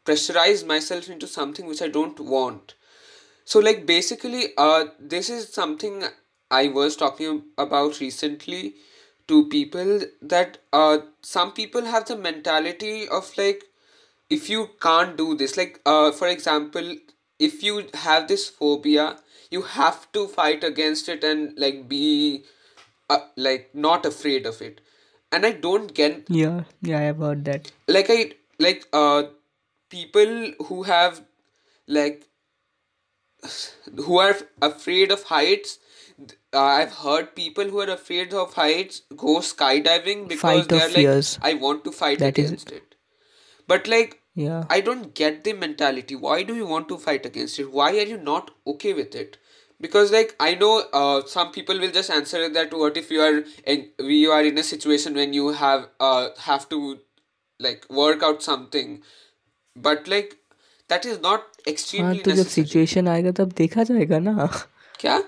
pressurize 0.05 0.65
myself 0.65 1.09
into 1.09 1.27
something 1.27 1.65
which 1.65 1.81
I 1.81 1.87
don't 1.89 2.19
want. 2.19 2.75
So 3.45 3.59
like 3.59 3.85
basically 3.85 4.53
uh 4.57 4.85
this 4.99 5.29
is 5.29 5.49
something 5.53 6.03
I 6.51 6.67
was 6.69 6.95
talking 6.95 7.43
about 7.57 7.99
recently 7.99 8.75
to 9.27 9.47
people 9.49 10.01
that 10.21 10.57
uh 10.73 10.97
some 11.21 11.51
people 11.53 11.85
have 11.85 12.05
the 12.05 12.17
mentality 12.17 13.07
of 13.07 13.31
like 13.37 13.63
if 14.29 14.49
you 14.49 14.69
can't 14.81 15.17
do 15.17 15.35
this 15.35 15.57
like 15.57 15.79
uh 15.85 16.11
for 16.11 16.27
example 16.27 16.95
if 17.39 17.63
you 17.63 17.85
have 18.05 18.27
this 18.27 18.47
phobia 18.49 19.17
you 19.51 19.61
have 19.61 20.11
to 20.13 20.27
fight 20.27 20.63
against 20.63 21.09
it 21.09 21.23
and 21.23 21.57
like 21.57 21.87
be 21.89 22.43
uh, 23.09 23.19
like 23.35 23.69
not 23.73 24.05
afraid 24.05 24.45
of 24.45 24.61
it 24.61 24.81
and 25.31 25.45
I 25.45 25.51
don't 25.51 25.93
get 25.93 26.25
Yeah, 26.29 26.63
yeah, 26.81 26.99
I 26.99 27.01
have 27.03 27.17
heard 27.17 27.45
that. 27.45 27.71
like 27.87 28.07
I 28.09 28.31
like 28.59 28.87
uh 28.93 29.23
people 29.89 30.51
who 30.67 30.83
have 30.83 31.21
like 31.87 32.27
who 34.05 34.19
are 34.19 34.35
afraid 34.61 35.11
of 35.11 35.23
heights. 35.23 35.79
Uh, 36.53 36.61
I've 36.61 36.93
heard 36.93 37.35
people 37.35 37.65
who 37.65 37.79
are 37.81 37.89
afraid 37.89 38.33
of 38.33 38.53
heights 38.53 39.01
go 39.15 39.39
skydiving 39.39 40.27
because 40.27 40.67
they're 40.67 40.87
like, 40.87 40.95
fears. 40.95 41.39
I 41.41 41.53
want 41.55 41.83
to 41.85 41.91
fight 41.91 42.19
That 42.19 42.37
is, 42.39 42.51
against 42.51 42.71
it. 42.71 42.95
But 43.67 43.87
like, 43.87 44.21
yeah, 44.35 44.65
I 44.69 44.81
don't 44.81 45.13
get 45.13 45.43
the 45.43 45.53
mentality. 45.53 46.15
Why 46.15 46.43
do 46.43 46.55
you 46.55 46.65
want 46.65 46.87
to 46.89 46.97
fight 46.97 47.25
against 47.25 47.59
it? 47.59 47.71
Why 47.71 47.91
are 47.91 48.09
you 48.13 48.17
not 48.17 48.51
okay 48.67 48.93
with 48.93 49.15
it? 49.15 49.37
Because 49.81 50.11
like 50.11 50.35
I 50.39 50.55
know, 50.55 50.85
uh, 50.93 51.25
some 51.25 51.51
people 51.51 51.79
will 51.79 51.91
just 51.91 52.09
answer 52.09 52.47
that. 52.49 52.73
What 52.73 52.97
if 52.97 53.11
you 53.11 53.21
are 53.21 53.43
in, 53.65 53.89
you 53.99 54.31
are 54.31 54.43
in 54.43 54.57
a 54.57 54.63
situation 54.63 55.15
when 55.15 55.33
you 55.33 55.49
have 55.49 55.89
uh 55.99 56.29
have 56.39 56.69
to 56.69 56.99
like 57.59 57.85
work 57.89 58.23
out 58.23 58.41
something, 58.43 59.01
but 59.75 60.07
like 60.07 60.37
that 60.88 61.04
is 61.06 61.20
not 61.20 61.44
हाँ 61.98 62.14
extremely 62.14 62.22
तो 62.24 62.32
जब 62.32 62.46
necessary. 62.46 62.54
Situation 62.54 63.08
आएगा 63.08 63.30
तब 63.38 63.52
देखा 63.58 63.82
जाएगा 63.90 64.18
ना 64.18 64.48
क्या? 65.00 65.18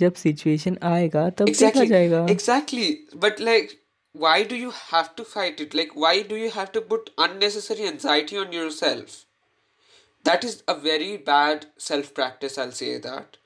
जब 0.00 0.14
सिचुएशन 0.22 0.78
आएगा 0.92 1.28
तब 1.38 1.54
देखा 1.60 1.84
Exactly, 1.84 1.90
जाएगा 1.92 2.26
exactly. 2.28 3.06
But 3.14 3.40
like, 3.40 3.78
why 4.12 4.42
do 4.44 4.56
you 4.56 4.70
have 4.70 5.14
to 5.16 5.24
fight 5.24 5.60
it? 5.60 5.74
Like, 5.74 5.94
why 5.94 6.22
do 6.22 6.36
you 6.36 6.50
have 6.50 6.72
to 6.72 6.80
put 6.80 7.10
unnecessary 7.18 7.86
anxiety 7.86 8.36
on 8.36 8.52
yourself? 8.52 9.24
That 10.24 10.44
is 10.44 10.62
a 10.68 10.74
very 10.74 11.16
bad 11.16 11.66
self 11.76 12.14
practice, 12.14 12.58
I'll 12.58 12.72
say 12.72 12.98
that. 12.98 13.36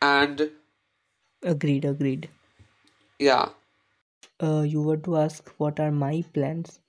And 0.00 0.52
agreed 1.42 1.84
agreed 1.84 2.28
yeah, 3.18 3.50
uh, 4.42 4.62
you 4.62 4.82
were 4.82 4.96
to 4.96 5.16
ask 5.16 5.48
what 5.58 5.80
are 5.80 5.90
my 5.90 6.22
plans 6.34 6.80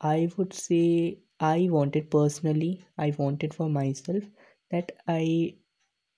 I 0.00 0.30
would 0.36 0.52
say 0.54 1.18
I 1.39 1.69
wanted 1.69 2.11
personally, 2.11 2.85
I 2.97 3.11
wanted 3.17 3.53
for 3.53 3.69
myself 3.69 4.25
that 4.71 4.91
I 5.07 5.59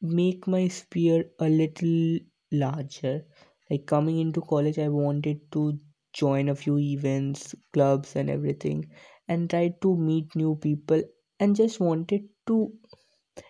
make 0.02 0.48
my 0.48 0.68
sphere 0.70 1.32
a 1.40 1.50
little 1.50 2.20
larger. 2.52 3.28
Like 3.70 3.86
coming 3.88 4.20
into 4.20 4.42
college, 4.42 4.80
I 4.80 4.90
wanted 4.90 5.52
to 5.54 5.80
join 6.14 6.50
a 6.50 6.56
few 6.56 6.80
events, 6.80 7.56
clubs, 7.74 8.16
and 8.16 8.30
everything, 8.30 8.92
and 9.28 9.50
try 9.50 9.70
to 9.82 9.96
meet 9.98 10.36
new 10.36 10.56
people, 10.58 11.04
and 11.40 11.56
just 11.56 11.80
wanted 11.80 12.30
to 12.48 12.74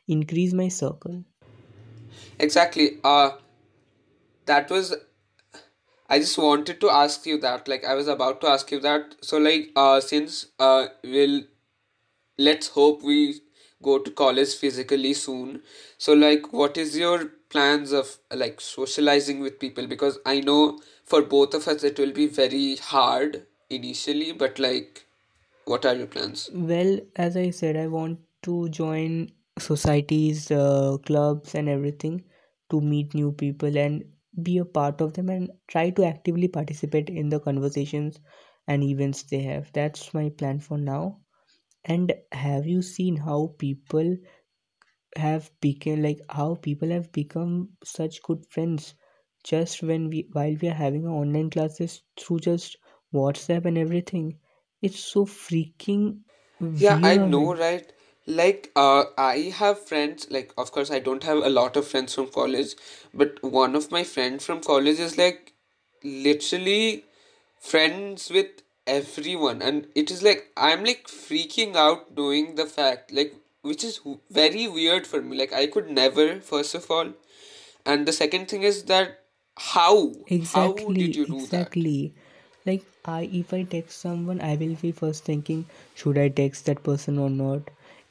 increase 0.08 0.54
my 0.54 0.70
circle. 0.70 1.24
exactly. 2.40 3.00
Uh, 3.04 3.38
that 4.46 4.70
was. 4.70 4.96
I 6.10 6.20
just 6.20 6.38
wanted 6.38 6.80
to 6.82 6.90
ask 6.90 7.26
you 7.26 7.38
that. 7.40 7.68
Like, 7.68 7.84
I 7.86 7.94
was 7.96 8.08
about 8.08 8.42
to 8.42 8.48
ask 8.48 8.72
you 8.72 8.80
that. 8.82 9.16
So, 9.24 9.38
like, 9.38 9.72
uh, 9.76 10.00
since 10.02 10.48
uh, 10.60 10.88
we'll 11.04 11.44
let's 12.38 12.68
hope 12.68 13.04
we 13.04 13.40
go 13.84 14.00
to 14.00 14.12
college 14.12 14.56
physically 14.56 15.14
soon 15.14 15.62
so 15.98 16.14
like 16.14 16.52
what 16.54 16.78
is 16.78 16.98
your 16.98 17.26
plans 17.50 17.92
of 17.92 18.18
like 18.34 18.60
socializing 18.60 19.40
with 19.40 19.60
people 19.60 19.88
because 19.88 20.18
i 20.26 20.40
know 20.40 20.80
for 21.06 21.22
both 21.22 21.54
of 21.54 21.68
us 21.68 21.84
it 21.84 21.98
will 22.00 22.12
be 22.12 22.28
very 22.28 22.76
hard 22.78 23.46
initially 23.70 24.32
but 24.32 24.60
like 24.60 25.06
what 25.66 25.86
are 25.86 25.96
your 25.96 26.08
plans 26.08 26.50
Well, 26.54 27.00
as 27.16 27.38
I 27.38 27.52
said, 27.52 27.78
I 27.78 27.88
want 27.88 28.20
to 28.44 28.70
join 28.70 29.32
societies, 29.60 30.52
uh, 30.52 30.98
clubs, 31.06 31.56
and 31.56 31.70
everything 31.70 32.24
to 32.70 32.82
meet 32.82 33.14
new 33.14 33.32
people 33.32 33.78
and 33.78 34.04
be 34.42 34.58
a 34.58 34.66
part 34.66 35.02
of 35.02 35.14
them 35.14 35.30
and 35.30 35.52
try 35.68 35.90
to 35.92 36.04
actively 36.06 36.48
participate 36.48 37.10
in 37.10 37.30
the 37.30 37.40
conversations 37.40 38.20
and 38.68 38.84
events 38.84 39.24
they 39.24 39.42
have. 39.44 39.72
That's 39.74 40.14
my 40.14 40.30
plan 40.30 40.60
for 40.60 40.78
now. 40.78 41.20
And 41.86 42.14
have 42.32 42.68
you 42.68 42.82
seen 42.84 43.18
how 43.18 43.56
people 43.58 44.18
have 45.16 45.52
become 45.62 46.02
like 46.02 46.20
how 46.30 46.56
people 46.56 46.90
have 46.90 47.12
become 47.12 47.76
such 47.84 48.22
good 48.24 48.46
friends 48.50 48.96
just 49.44 49.82
when 49.84 50.10
we 50.10 50.28
while 50.34 50.56
we 50.62 50.68
are 50.70 50.74
having 50.84 51.06
our 51.08 51.14
online 51.24 51.50
classes 51.50 52.04
through 52.20 52.40
just 52.40 52.78
WhatsApp 53.14 53.66
and 53.66 53.78
everything? 53.78 54.40
It's 54.82 55.00
so 55.00 55.26
freaking 55.26 56.22
Yeah, 56.78 57.00
I 57.04 57.18
know, 57.18 57.56
right? 57.56 57.92
Like, 58.26 58.72
uh, 58.76 59.06
I 59.18 59.54
have 59.56 59.80
friends, 59.88 60.28
like, 60.30 60.54
of 60.58 60.72
course, 60.72 60.92
I 60.92 61.00
don't 61.00 61.24
have 61.24 61.38
a 61.38 61.50
lot 61.50 61.78
of 61.78 61.88
friends 61.88 62.14
from 62.14 62.28
college, 62.30 62.76
but 63.14 63.42
one 63.44 63.76
of 63.76 63.90
my 63.92 64.04
friends 64.04 64.46
from 64.46 64.62
college 64.62 65.00
is 65.00 65.18
like 65.18 65.54
literally 66.04 67.06
friends 67.60 68.30
with 68.30 68.62
everyone, 68.88 69.62
and 69.62 69.88
it 69.96 70.12
is 70.12 70.24
like 70.24 70.52
I'm 70.58 70.84
like 70.86 71.08
freaking 71.08 71.76
out 71.76 72.16
knowing 72.18 72.56
the 72.56 72.66
fact, 72.66 73.12
like, 73.12 73.36
which 73.62 73.84
is 73.84 74.00
very 74.32 74.68
weird 74.68 75.08
for 75.08 75.22
me. 75.22 75.38
Like, 75.38 75.54
I 75.54 75.68
could 75.68 75.90
never, 75.92 76.40
first 76.42 76.76
of 76.76 76.90
all, 76.92 77.14
and 77.86 78.06
the 78.08 78.14
second 78.14 78.48
thing 78.50 78.64
is 78.64 78.84
that 78.86 79.20
how? 79.58 80.14
How 80.54 80.74
did 80.74 81.16
you 81.16 81.26
do 81.26 81.48
that? 81.48 81.76
exactly. 81.76 82.14
Like 82.66 82.84
I 83.06 83.22
if 83.32 83.54
I 83.54 83.64
text 83.64 84.00
someone, 84.02 84.42
I 84.42 84.56
will 84.56 84.76
be 84.76 84.92
first 84.92 85.26
thinking, 85.26 85.66
should 85.96 86.18
I 86.18 86.30
text 86.30 86.66
that 86.66 86.84
person 86.84 87.18
or 87.18 87.30
not? 87.30 87.70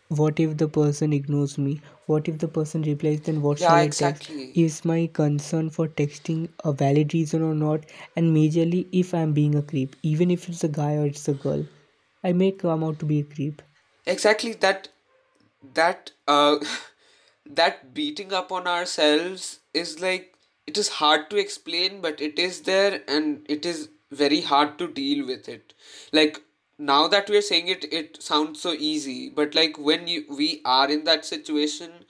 What 0.09 0.39
if 0.41 0.57
the 0.57 0.69
person 0.69 1.13
ignores 1.13 1.59
me? 1.59 1.81
What 2.07 2.29
if 2.29 2.39
the 2.39 2.49
person 2.49 2.83
replies, 2.83 3.21
then 3.21 3.41
what 3.43 3.59
should 3.59 3.71
Yeah, 3.71 3.77
I 3.77 3.89
text? 3.89 4.31
exactly. 4.31 4.53
Is 4.55 4.85
my 4.85 5.07
concern 5.13 5.71
for 5.71 5.89
texting 5.89 6.49
a 6.65 6.73
valid 6.73 7.15
reason 7.15 7.43
or 7.43 7.55
not? 7.55 7.85
And 8.17 8.37
majorly 8.37 8.89
if 8.93 9.15
I'm 9.15 9.33
being 9.33 9.55
a 9.55 9.63
creep, 9.63 9.97
even 10.03 10.31
if 10.31 10.49
it's 10.49 10.65
a 10.65 10.69
guy 10.69 10.97
or 10.97 11.07
it's 11.07 11.29
a 11.29 11.35
girl, 11.35 11.65
I 12.25 12.33
may 12.33 12.53
come 12.53 12.83
out 12.85 12.99
to 13.01 13.07
be 13.07 13.21
a 13.21 13.25
creep. 13.25 13.63
Exactly 14.07 14.53
that 14.55 14.89
that 15.75 16.13
uh 16.27 16.59
that 17.47 17.95
beating 17.95 18.33
up 18.33 18.53
on 18.53 18.67
ourselves 18.67 19.61
is 19.75 20.01
like 20.01 20.35
it 20.67 20.77
is 20.79 20.89
hard 21.01 21.29
to 21.31 21.37
explain 21.37 22.01
but 22.01 22.21
it 22.21 22.39
is 22.39 22.63
there 22.63 23.03
and 23.09 23.45
it 23.49 23.65
is 23.67 23.89
very 24.11 24.41
hard 24.43 24.79
to 24.79 24.89
deal 24.89 25.27
with 25.27 25.49
it 25.49 25.75
like 26.13 26.41
now 26.79 27.09
that 27.09 27.29
we're 27.29 27.43
saying 27.43 27.69
it 27.69 27.85
it 27.93 28.23
sounds 28.23 28.61
so 28.61 28.73
easy 28.73 29.29
but 29.31 29.55
like 29.55 29.79
when 29.79 30.07
you 30.07 30.25
we 30.39 30.61
are 30.65 30.91
in 30.91 31.05
that 31.05 31.25
situation 31.25 32.05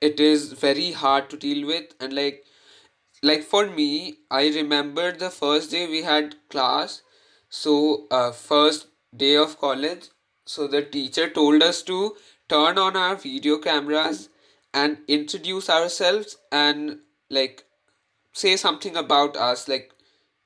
it 0.00 0.20
is 0.20 0.52
very 0.52 0.92
hard 0.92 1.30
to 1.30 1.36
deal 1.36 1.66
with. 1.66 1.94
And 2.00 2.12
like 2.12 2.44
like 3.22 3.42
for 3.44 3.66
me 3.66 4.18
i 4.30 4.48
remember 4.48 5.12
the 5.12 5.30
first 5.30 5.70
day 5.70 5.86
we 5.88 6.02
had 6.02 6.36
class. 6.50 7.02
So 7.50 8.06
uh, 8.10 8.32
first 8.32 8.86
day 9.16 9.36
of 9.36 9.58
college 9.58 10.08
so 10.46 10.66
the 10.66 10.82
teacher 10.82 11.28
told 11.30 11.62
us 11.62 11.82
to 11.84 12.16
turn 12.48 12.78
on 12.78 12.96
our 12.96 13.16
video 13.16 13.58
cameras 13.58 14.28
and 14.74 14.98
introduce 15.08 15.68
ourselves 15.70 16.38
and 16.50 16.98
like 17.30 17.64
say 18.32 18.56
something 18.56 18.96
about 18.96 19.36
us 19.36 19.68
like 19.68 19.92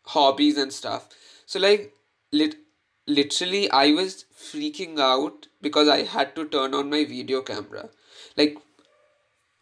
hobbies 0.07 0.59
and 0.59 0.73
stuff. 0.73 1.09
So 1.47 1.59
like 1.61 1.93
lit- 2.33 2.57
literally 3.07 3.71
i 3.71 3.90
was 3.92 4.25
freaking 4.47 4.99
out 4.99 5.47
because 5.61 5.88
i 5.88 6.03
had 6.03 6.35
to 6.37 6.47
turn 6.49 6.75
on 6.75 6.90
my 6.90 7.05
video 7.05 7.40
camera. 7.42 7.88
Like 8.37 8.59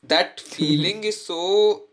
that 0.02 0.40
feeling 0.54 1.04
is 1.04 1.24
so 1.24 1.84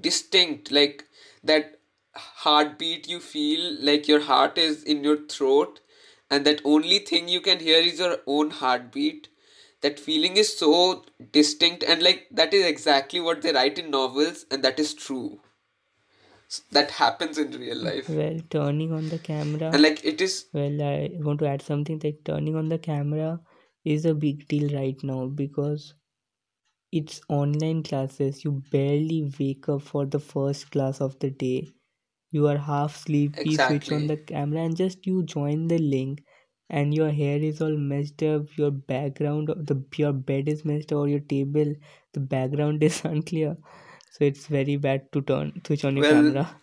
distinct 0.00 0.70
like 0.72 1.04
that 1.44 1.78
heartbeat 2.14 3.08
you 3.08 3.20
feel 3.20 3.76
like 3.80 4.08
your 4.08 4.20
heart 4.20 4.58
is 4.58 4.82
in 4.84 5.04
your 5.04 5.18
throat 5.26 5.80
and 6.30 6.44
that 6.46 6.60
only 6.64 6.98
thing 6.98 7.28
you 7.28 7.40
can 7.40 7.60
hear 7.60 7.78
is 7.78 7.98
your 8.00 8.18
own 8.26 8.50
heartbeat. 8.50 9.28
That 9.82 10.00
feeling 10.00 10.36
is 10.36 10.56
so 10.56 11.04
distinct 11.32 11.84
and 11.84 12.02
like 12.02 12.26
that 12.32 12.52
is 12.54 12.64
exactly 12.66 13.20
what 13.20 13.42
they 13.42 13.52
write 13.52 13.78
in 13.78 13.90
novels 13.90 14.44
and 14.50 14.64
that 14.64 14.80
is 14.80 14.94
true 14.94 15.40
that 16.72 16.90
happens 16.92 17.38
in 17.38 17.50
real 17.52 17.76
life 17.76 18.08
Well, 18.08 18.40
turning 18.50 18.92
on 18.92 19.08
the 19.08 19.16
and 19.16 19.22
camera 19.24 19.70
like 19.82 20.04
it 20.04 20.20
is 20.20 20.46
Well, 20.52 20.82
I 20.82 21.10
want 21.14 21.38
to 21.40 21.46
add 21.46 21.62
something 21.62 22.00
like 22.02 22.24
turning 22.24 22.56
on 22.56 22.68
the 22.68 22.78
camera 22.78 23.40
is 23.84 24.04
a 24.04 24.14
big 24.14 24.48
deal 24.48 24.68
right 24.74 25.02
now 25.04 25.26
because 25.26 25.94
it's 26.92 27.20
online 27.28 27.82
classes. 27.82 28.44
You 28.44 28.62
barely 28.70 29.30
wake 29.38 29.68
up 29.68 29.82
for 29.82 30.04
the 30.06 30.18
first 30.20 30.70
class 30.70 31.00
of 31.00 31.18
the 31.20 31.30
day. 31.30 31.68
You 32.32 32.48
are 32.48 32.58
half 32.58 32.96
sleepy, 32.96 33.56
switch 33.58 33.92
on 33.92 34.06
the 34.08 34.16
camera, 34.16 34.62
and 34.62 34.76
just 34.76 35.06
you 35.06 35.22
join 35.24 35.68
the 35.68 35.78
link, 35.78 36.22
and 36.70 36.94
your 36.94 37.10
hair 37.10 37.38
is 37.38 37.60
all 37.62 37.76
messed 37.76 38.22
up. 38.22 38.56
Your 38.58 38.70
background, 38.72 39.48
the 39.48 39.82
your 39.96 40.12
bed 40.12 40.48
is 40.48 40.64
messed 40.64 40.92
up, 40.92 40.98
or 41.00 41.08
your 41.08 41.20
table, 41.20 41.74
the 42.14 42.20
background 42.20 42.82
is 42.90 43.04
unclear. 43.04 43.56
So 44.16 44.24
it's 44.24 44.46
very 44.48 44.76
bad 44.76 45.12
to 45.12 45.22
turn 45.22 45.62
switch 45.64 45.84
on 45.84 45.96
your 45.96 46.04
well 46.04 46.06
camera. 46.06 46.60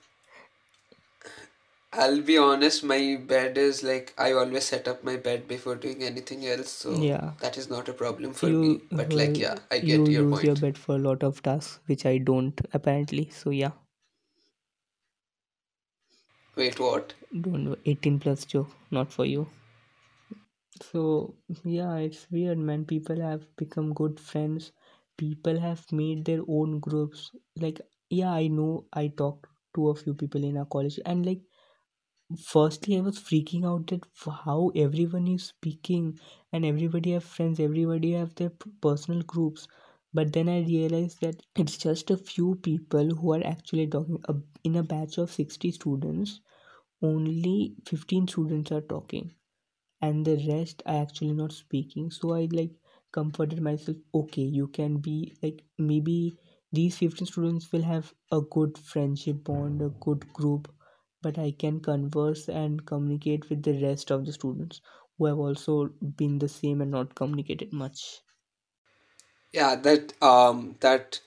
I'll 1.94 2.22
be 2.22 2.38
honest, 2.38 2.84
my 2.84 3.16
bed 3.16 3.58
is 3.58 3.84
like 3.84 4.13
I 4.18 4.34
always 4.34 4.66
set 4.66 4.86
up 4.86 5.02
my 5.02 5.16
bed 5.16 5.48
before 5.48 5.76
doing 5.76 6.04
anything 6.04 6.46
else, 6.46 6.70
so 6.70 7.13
Yeah. 7.13 7.34
that 7.39 7.58
is 7.58 7.70
not 7.70 7.88
a 7.88 7.94
problem 7.94 8.34
for 8.34 8.54
me. 8.54 8.82
You 8.82 8.89
But 8.92 9.16
like, 9.16 9.39
uh, 9.39 9.39
yeah, 9.39 9.60
I 9.72 9.80
you 9.80 9.80
get 9.80 10.10
your 10.10 10.26
use 10.30 10.44
your 10.44 10.56
bed 10.56 10.78
for 10.78 10.96
a 10.96 11.00
lot 11.00 11.24
of 11.24 11.42
tasks, 11.42 11.80
which 11.88 12.06
I 12.06 12.18
don't 12.20 12.60
apparently. 12.74 13.30
So 13.32 13.50
yeah, 13.50 13.72
Wait, 16.56 16.80
what? 16.80 17.13
Don't 17.42 17.66
know, 17.66 17.76
18 17.86 18.18
plus 18.20 18.46
joke, 18.46 18.70
not 18.89 19.12
for 19.12 19.26
you. 19.26 19.48
So, 20.84 21.39
yeah, 21.63 21.96
it's 21.98 22.30
weird, 22.30 22.60
man. 22.60 22.86
People 22.86 23.20
have 23.22 23.56
become 23.56 23.92
good 23.94 24.20
friends. 24.20 24.72
People 25.17 25.60
have 25.60 25.91
made 25.91 26.26
their 26.26 26.41
own 26.47 26.80
groups. 26.80 27.32
Like, 27.58 27.82
yeah, 28.10 28.32
I 28.32 28.47
know 28.47 28.86
I 28.93 29.08
talked 29.10 29.47
to 29.76 29.89
a 29.89 29.95
few 29.95 30.13
people 30.13 30.43
in 30.43 30.58
our 30.58 30.65
college, 30.65 30.99
and 31.06 31.26
like, 31.26 31.41
firstly, 32.45 32.95
I 32.97 33.02
was 33.02 33.17
freaking 33.17 33.65
out 33.65 33.88
that 33.88 34.06
how 34.45 34.71
everyone 34.76 35.28
is 35.28 35.45
speaking 35.45 36.19
and 36.52 36.63
everybody 36.63 37.12
have 37.13 37.23
friends, 37.23 37.60
everybody 37.60 38.12
have 38.12 38.36
their 38.36 38.52
personal 38.82 39.21
groups. 39.23 39.67
But 40.13 40.32
then 40.34 40.47
I 40.47 40.60
realized 40.62 41.21
that 41.21 41.41
it's 41.56 41.76
just 41.78 42.12
a 42.12 42.17
few 42.17 42.56
people 42.56 43.15
who 43.15 43.34
are 43.34 43.43
actually 43.43 43.88
talking. 43.88 44.21
In 44.63 44.76
a 44.76 44.84
batch 44.84 45.17
of 45.17 45.32
60 45.32 45.71
students, 45.71 46.39
only 47.02 47.76
15 47.88 48.28
students 48.28 48.71
are 48.71 48.82
talking 48.82 49.34
and 50.02 50.26
the 50.26 50.38
rest 50.49 50.84
are 50.86 51.02
actually 51.02 51.34
not 51.34 51.52
speaking 51.52 52.12
so 52.12 52.34
i 52.36 52.47
like 52.52 52.71
comforted 53.17 53.62
myself 53.62 53.97
okay 54.13 54.41
you 54.60 54.67
can 54.67 54.97
be 55.08 55.15
like 55.43 55.63
maybe 55.78 56.38
these 56.71 56.97
15 56.97 57.28
students 57.28 57.71
will 57.71 57.84
have 57.84 58.13
a 58.32 58.41
good 58.58 58.78
friendship 58.78 59.43
bond 59.43 59.82
a 59.82 59.89
good 60.08 60.28
group 60.34 60.73
but 61.21 61.38
i 61.38 61.52
can 61.52 61.80
converse 61.80 62.47
and 62.49 62.86
communicate 62.86 63.49
with 63.49 63.63
the 63.63 63.82
rest 63.84 64.12
of 64.12 64.26
the 64.26 64.34
students 64.34 64.82
who 65.17 65.26
have 65.26 65.39
also 65.39 65.88
been 66.23 66.39
the 66.39 66.49
same 66.49 66.82
and 66.82 66.91
not 66.91 67.15
communicated 67.15 67.71
much. 67.73 68.21
Yeah, 69.52 69.76
that 69.76 70.21
um 70.21 70.78
that 70.80 71.19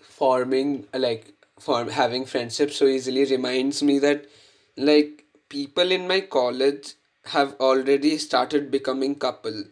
forming 0.00 0.88
like 0.94 1.34
form 1.60 1.88
having 1.88 2.26
friendships 2.26 2.76
so 2.76 2.86
easily 2.86 3.24
reminds 3.26 3.82
me 3.82 3.98
that 4.00 4.26
like 4.76 5.26
people 5.48 5.92
in 5.92 6.08
my 6.08 6.20
college 6.22 6.94
have 7.26 7.54
already 7.60 8.18
started 8.18 8.70
becoming 8.70 9.14
couple 9.16 9.64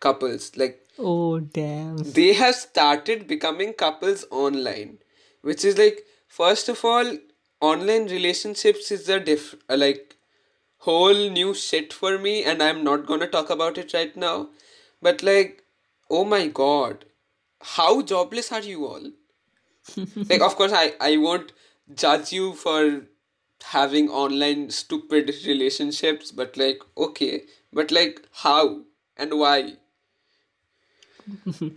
couples 0.00 0.56
like 0.56 0.85
oh 0.98 1.40
damn. 1.40 1.96
They 1.98 2.32
have 2.34 2.54
started 2.54 3.26
becoming 3.26 3.72
couples 3.72 4.24
online 4.30 4.98
which 5.42 5.64
is 5.64 5.78
like 5.78 6.04
first 6.28 6.68
of 6.68 6.84
all 6.84 7.16
online 7.60 8.06
relationships 8.08 8.90
is 8.90 9.08
a 9.08 9.18
diff 9.20 9.54
uh, 9.70 9.76
like 9.76 10.16
whole 10.78 11.30
new 11.30 11.54
shit 11.54 11.92
for 11.92 12.18
me 12.18 12.44
and 12.44 12.62
i'm 12.62 12.84
not 12.84 13.06
gonna 13.06 13.26
talk 13.28 13.50
about 13.50 13.78
it 13.78 13.92
right 13.94 14.16
now. 14.16 14.48
But 15.02 15.22
like 15.22 15.62
oh 16.10 16.24
my 16.24 16.46
god 16.48 17.04
how 17.60 18.02
jobless 18.02 18.52
are 18.52 18.62
you 18.62 18.86
all? 18.86 19.10
Like 20.30 20.40
of 20.40 20.56
course 20.56 20.72
i 20.72 20.94
i 21.00 21.16
won't 21.16 21.52
judge 21.94 22.32
you 22.32 22.52
for 22.54 23.02
having 23.72 24.08
online 24.08 24.70
stupid 24.70 25.32
relationships 25.46 26.32
but 26.32 26.56
like 26.56 26.80
okay. 26.96 27.44
But 27.72 27.90
like 27.90 28.22
how 28.44 28.82
and 29.16 29.38
why 29.38 29.74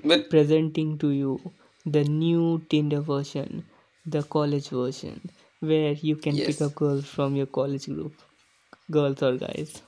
but 0.03 0.29
presenting 0.29 0.97
to 0.97 1.09
you 1.09 1.39
the 1.85 2.03
new 2.03 2.62
tinder 2.69 3.01
version 3.01 3.63
the 4.05 4.23
college 4.23 4.69
version 4.69 5.21
where 5.59 5.93
you 5.93 6.15
can 6.15 6.35
pick 6.35 6.47
yes. 6.47 6.62
up 6.62 6.75
girls 6.75 7.05
from 7.05 7.35
your 7.35 7.45
college 7.45 7.85
group. 7.85 8.13
Girls 8.89 9.21
or 9.21 9.38
guys? 9.38 9.81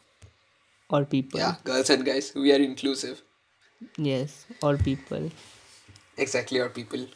Or 0.90 1.06
people? 1.06 1.40
Yeah 1.40 1.56
girls 1.64 1.90
and 1.90 2.06
guys. 2.06 2.34
We 2.36 2.52
are 2.52 2.58
inclusive. 2.58 3.22
Yes 3.98 4.46
or 4.62 4.78
people. 4.78 5.32
Exactly 6.18 6.60
our 6.60 6.70
people. 6.70 7.08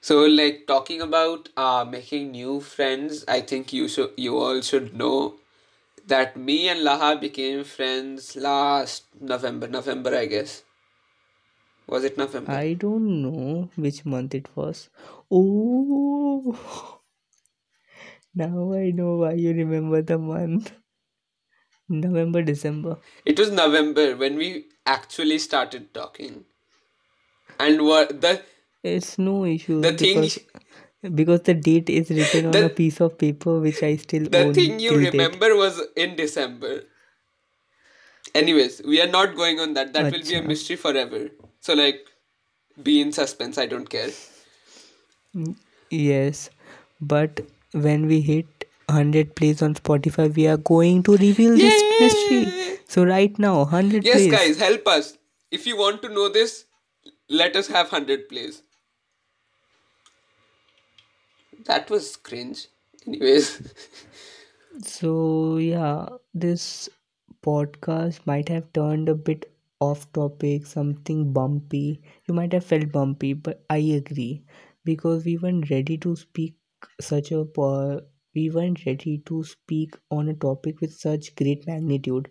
So 0.00 0.24
like 0.26 0.66
talking 0.66 1.00
about 1.00 1.48
uh 1.56 1.84
making 1.84 2.30
new 2.32 2.60
friends 2.60 3.24
i 3.28 3.40
think 3.40 3.72
you 3.72 3.86
should 3.88 4.12
you 4.16 4.38
all 4.38 4.60
should 4.62 4.94
know 4.94 5.34
that 6.06 6.36
me 6.36 6.68
and 6.68 6.80
laha 6.80 7.10
became 7.20 7.64
friends 7.64 8.34
last 8.36 9.04
november 9.20 9.68
november 9.68 10.14
i 10.16 10.24
guess 10.26 10.62
was 11.90 12.04
it 12.04 12.16
november? 12.16 12.52
I 12.52 12.74
don't 12.74 13.22
know 13.22 13.68
which 13.76 14.04
month 14.06 14.34
it 14.34 14.48
was. 14.56 14.88
Oh 15.30 17.00
now 18.34 18.72
i 18.74 18.90
know 18.90 19.16
why 19.16 19.32
you 19.32 19.52
remember 19.52 20.02
the 20.02 20.18
month. 20.18 20.72
November 21.88 22.42
december. 22.42 22.98
It 23.24 23.38
was 23.38 23.50
november 23.50 24.16
when 24.16 24.36
we 24.36 24.66
actually 24.86 25.38
started 25.38 25.92
talking. 25.92 26.44
And 27.58 27.82
what 27.84 28.20
the 28.20 28.42
it's 28.84 29.18
no 29.18 29.44
issue. 29.44 29.80
the 29.80 29.92
thing 29.92 30.14
because 30.20 30.38
because 31.14 31.42
the 31.42 31.54
date 31.54 31.90
is 31.90 32.10
written 32.10 32.46
on 32.46 32.62
a 32.62 32.68
piece 32.68 33.00
of 33.00 33.18
paper 33.18 33.58
which 33.58 33.82
i 33.82 33.96
still 33.96 34.28
the 34.28 34.44
own 34.44 34.54
thing 34.54 34.78
you 34.78 34.90
till 34.90 35.00
date. 35.00 35.12
remember 35.12 35.56
was 35.56 35.82
in 35.96 36.14
december. 36.14 36.84
Anyways 38.34 38.82
we 38.84 39.02
are 39.02 39.08
not 39.08 39.34
going 39.34 39.58
on 39.58 39.74
that. 39.74 39.92
That 39.92 40.12
will 40.12 40.22
be 40.22 40.34
a 40.36 40.42
mystery 40.42 40.76
forever 40.76 41.30
so 41.60 41.74
like 41.74 42.06
be 42.82 43.00
in 43.00 43.12
suspense 43.12 43.58
i 43.58 43.66
don't 43.66 43.88
care 43.90 44.10
Yes, 45.90 46.50
but 47.00 47.40
when 47.72 48.06
we 48.06 48.20
hit 48.20 48.46
100 48.86 49.34
plays 49.36 49.62
on 49.62 49.74
Spotify, 49.74 50.34
we 50.34 50.46
are 50.46 50.56
going 50.56 51.02
to 51.04 51.16
reveal 51.16 51.56
this 51.56 51.82
mystery. 52.00 52.78
So, 52.88 53.04
right 53.04 53.36
now, 53.38 53.58
100 53.58 54.04
Yes, 54.04 54.16
plays. 54.16 54.32
guys, 54.32 54.58
help 54.58 54.86
us. 54.88 55.16
If 55.50 55.66
you 55.66 55.76
want 55.76 56.02
to 56.02 56.08
know 56.08 56.28
this, 56.28 56.64
let 57.28 57.56
us 57.56 57.68
have 57.68 57.90
100 57.92 58.28
plays. 58.28 58.62
That 61.66 61.90
was 61.90 62.16
cringe. 62.16 62.68
Anyways, 63.06 63.60
So, 64.84 65.56
yeah, 65.58 66.08
this 66.34 66.88
podcast 67.42 68.26
might 68.26 68.48
have 68.48 68.72
turned 68.72 69.08
a 69.08 69.14
bit 69.14 69.50
off 69.80 70.12
topic, 70.12 70.66
something 70.66 71.32
bumpy. 71.32 72.02
You 72.28 72.34
might 72.34 72.52
have 72.52 72.64
felt 72.64 72.92
bumpy, 72.92 73.32
but 73.34 73.64
I 73.70 73.78
agree 73.78 74.44
because 74.84 75.24
we 75.24 75.36
weren't 75.38 75.70
ready 75.70 75.98
to 75.98 76.16
speak 76.16 76.56
such 77.00 77.32
a 77.32 77.44
po- 77.44 78.02
we 78.34 78.50
weren't 78.50 78.86
ready 78.86 79.18
to 79.26 79.42
speak 79.44 79.94
on 80.10 80.28
a 80.28 80.34
topic 80.34 80.80
with 80.80 80.92
such 80.94 81.34
great 81.36 81.66
magnitude 81.66 82.30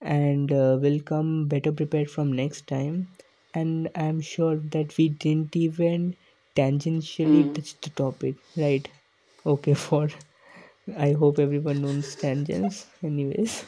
and 0.00 0.52
uh, 0.52 0.78
will 0.80 1.00
come 1.00 1.48
better 1.48 1.72
prepared 1.72 2.10
from 2.10 2.32
next 2.32 2.66
time. 2.66 3.08
And 3.54 3.90
I'm 3.96 4.20
sure 4.20 4.56
that 4.72 4.96
we 4.98 5.08
didn't 5.10 5.56
even 5.56 6.16
tangentially 6.56 7.52
hmm. 7.52 7.54
touch 7.54 7.80
the 7.80 7.90
topic, 7.90 8.36
right? 8.56 8.88
Okay, 9.46 9.74
for 9.86 10.08
I 10.96 11.12
hope 11.12 11.38
everyone 11.38 11.82
knows 11.82 12.16
tangents, 12.16 12.86
anyways. 13.02 13.66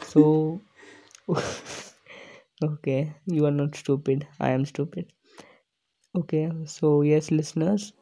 So, 0.00 0.64
okay, 2.62 3.14
you 3.26 3.46
are 3.46 3.50
not 3.52 3.76
stupid. 3.76 4.26
I 4.40 4.50
am 4.50 4.64
stupid. 4.64 5.12
Okay, 6.16 6.50
so 6.64 7.02
yes, 7.02 7.30
listeners, 7.30 7.92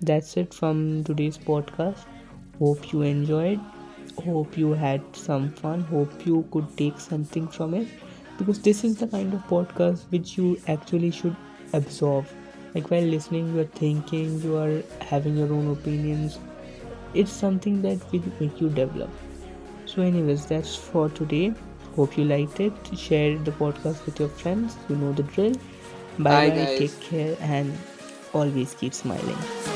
that's 0.00 0.36
it 0.36 0.54
from 0.54 1.04
today's 1.04 1.38
podcast. 1.38 2.06
Hope 2.58 2.92
you 2.92 3.02
enjoyed. 3.02 3.60
Hope 4.24 4.58
you 4.58 4.72
had 4.72 5.02
some 5.16 5.50
fun. 5.50 5.82
Hope 5.82 6.26
you 6.26 6.46
could 6.52 6.76
take 6.76 7.00
something 7.00 7.48
from 7.48 7.74
it 7.74 7.88
because 8.38 8.60
this 8.62 8.84
is 8.84 8.96
the 8.98 9.08
kind 9.08 9.32
of 9.34 9.46
podcast 9.48 10.10
which 10.10 10.36
you 10.38 10.58
actually 10.68 11.10
should 11.10 11.36
absorb. 11.72 12.26
Like 12.74 12.90
while 12.90 13.02
listening, 13.02 13.54
you 13.54 13.60
are 13.60 13.72
thinking, 13.82 14.40
you 14.42 14.56
are 14.56 14.82
having 15.00 15.36
your 15.36 15.52
own 15.52 15.70
opinions. 15.72 16.38
It's 17.14 17.32
something 17.32 17.82
that 17.82 18.10
will 18.12 18.24
make 18.40 18.60
you 18.60 18.70
develop. 18.70 19.10
So, 19.86 20.02
anyways, 20.02 20.46
that's 20.46 20.76
for 20.76 21.08
today. 21.10 21.54
Hope 21.96 22.16
you 22.16 22.24
liked 22.24 22.60
it. 22.60 22.72
Share 22.96 23.36
the 23.38 23.52
podcast 23.52 24.04
with 24.06 24.18
your 24.20 24.28
friends. 24.28 24.76
You 24.88 24.96
know 24.96 25.12
the 25.12 25.22
drill. 25.24 25.54
Bye 26.18 26.50
bye, 26.50 26.50
bye. 26.50 26.76
Take 26.78 27.00
care 27.00 27.36
and 27.40 27.76
always 28.32 28.74
keep 28.74 28.94
smiling. 28.94 29.69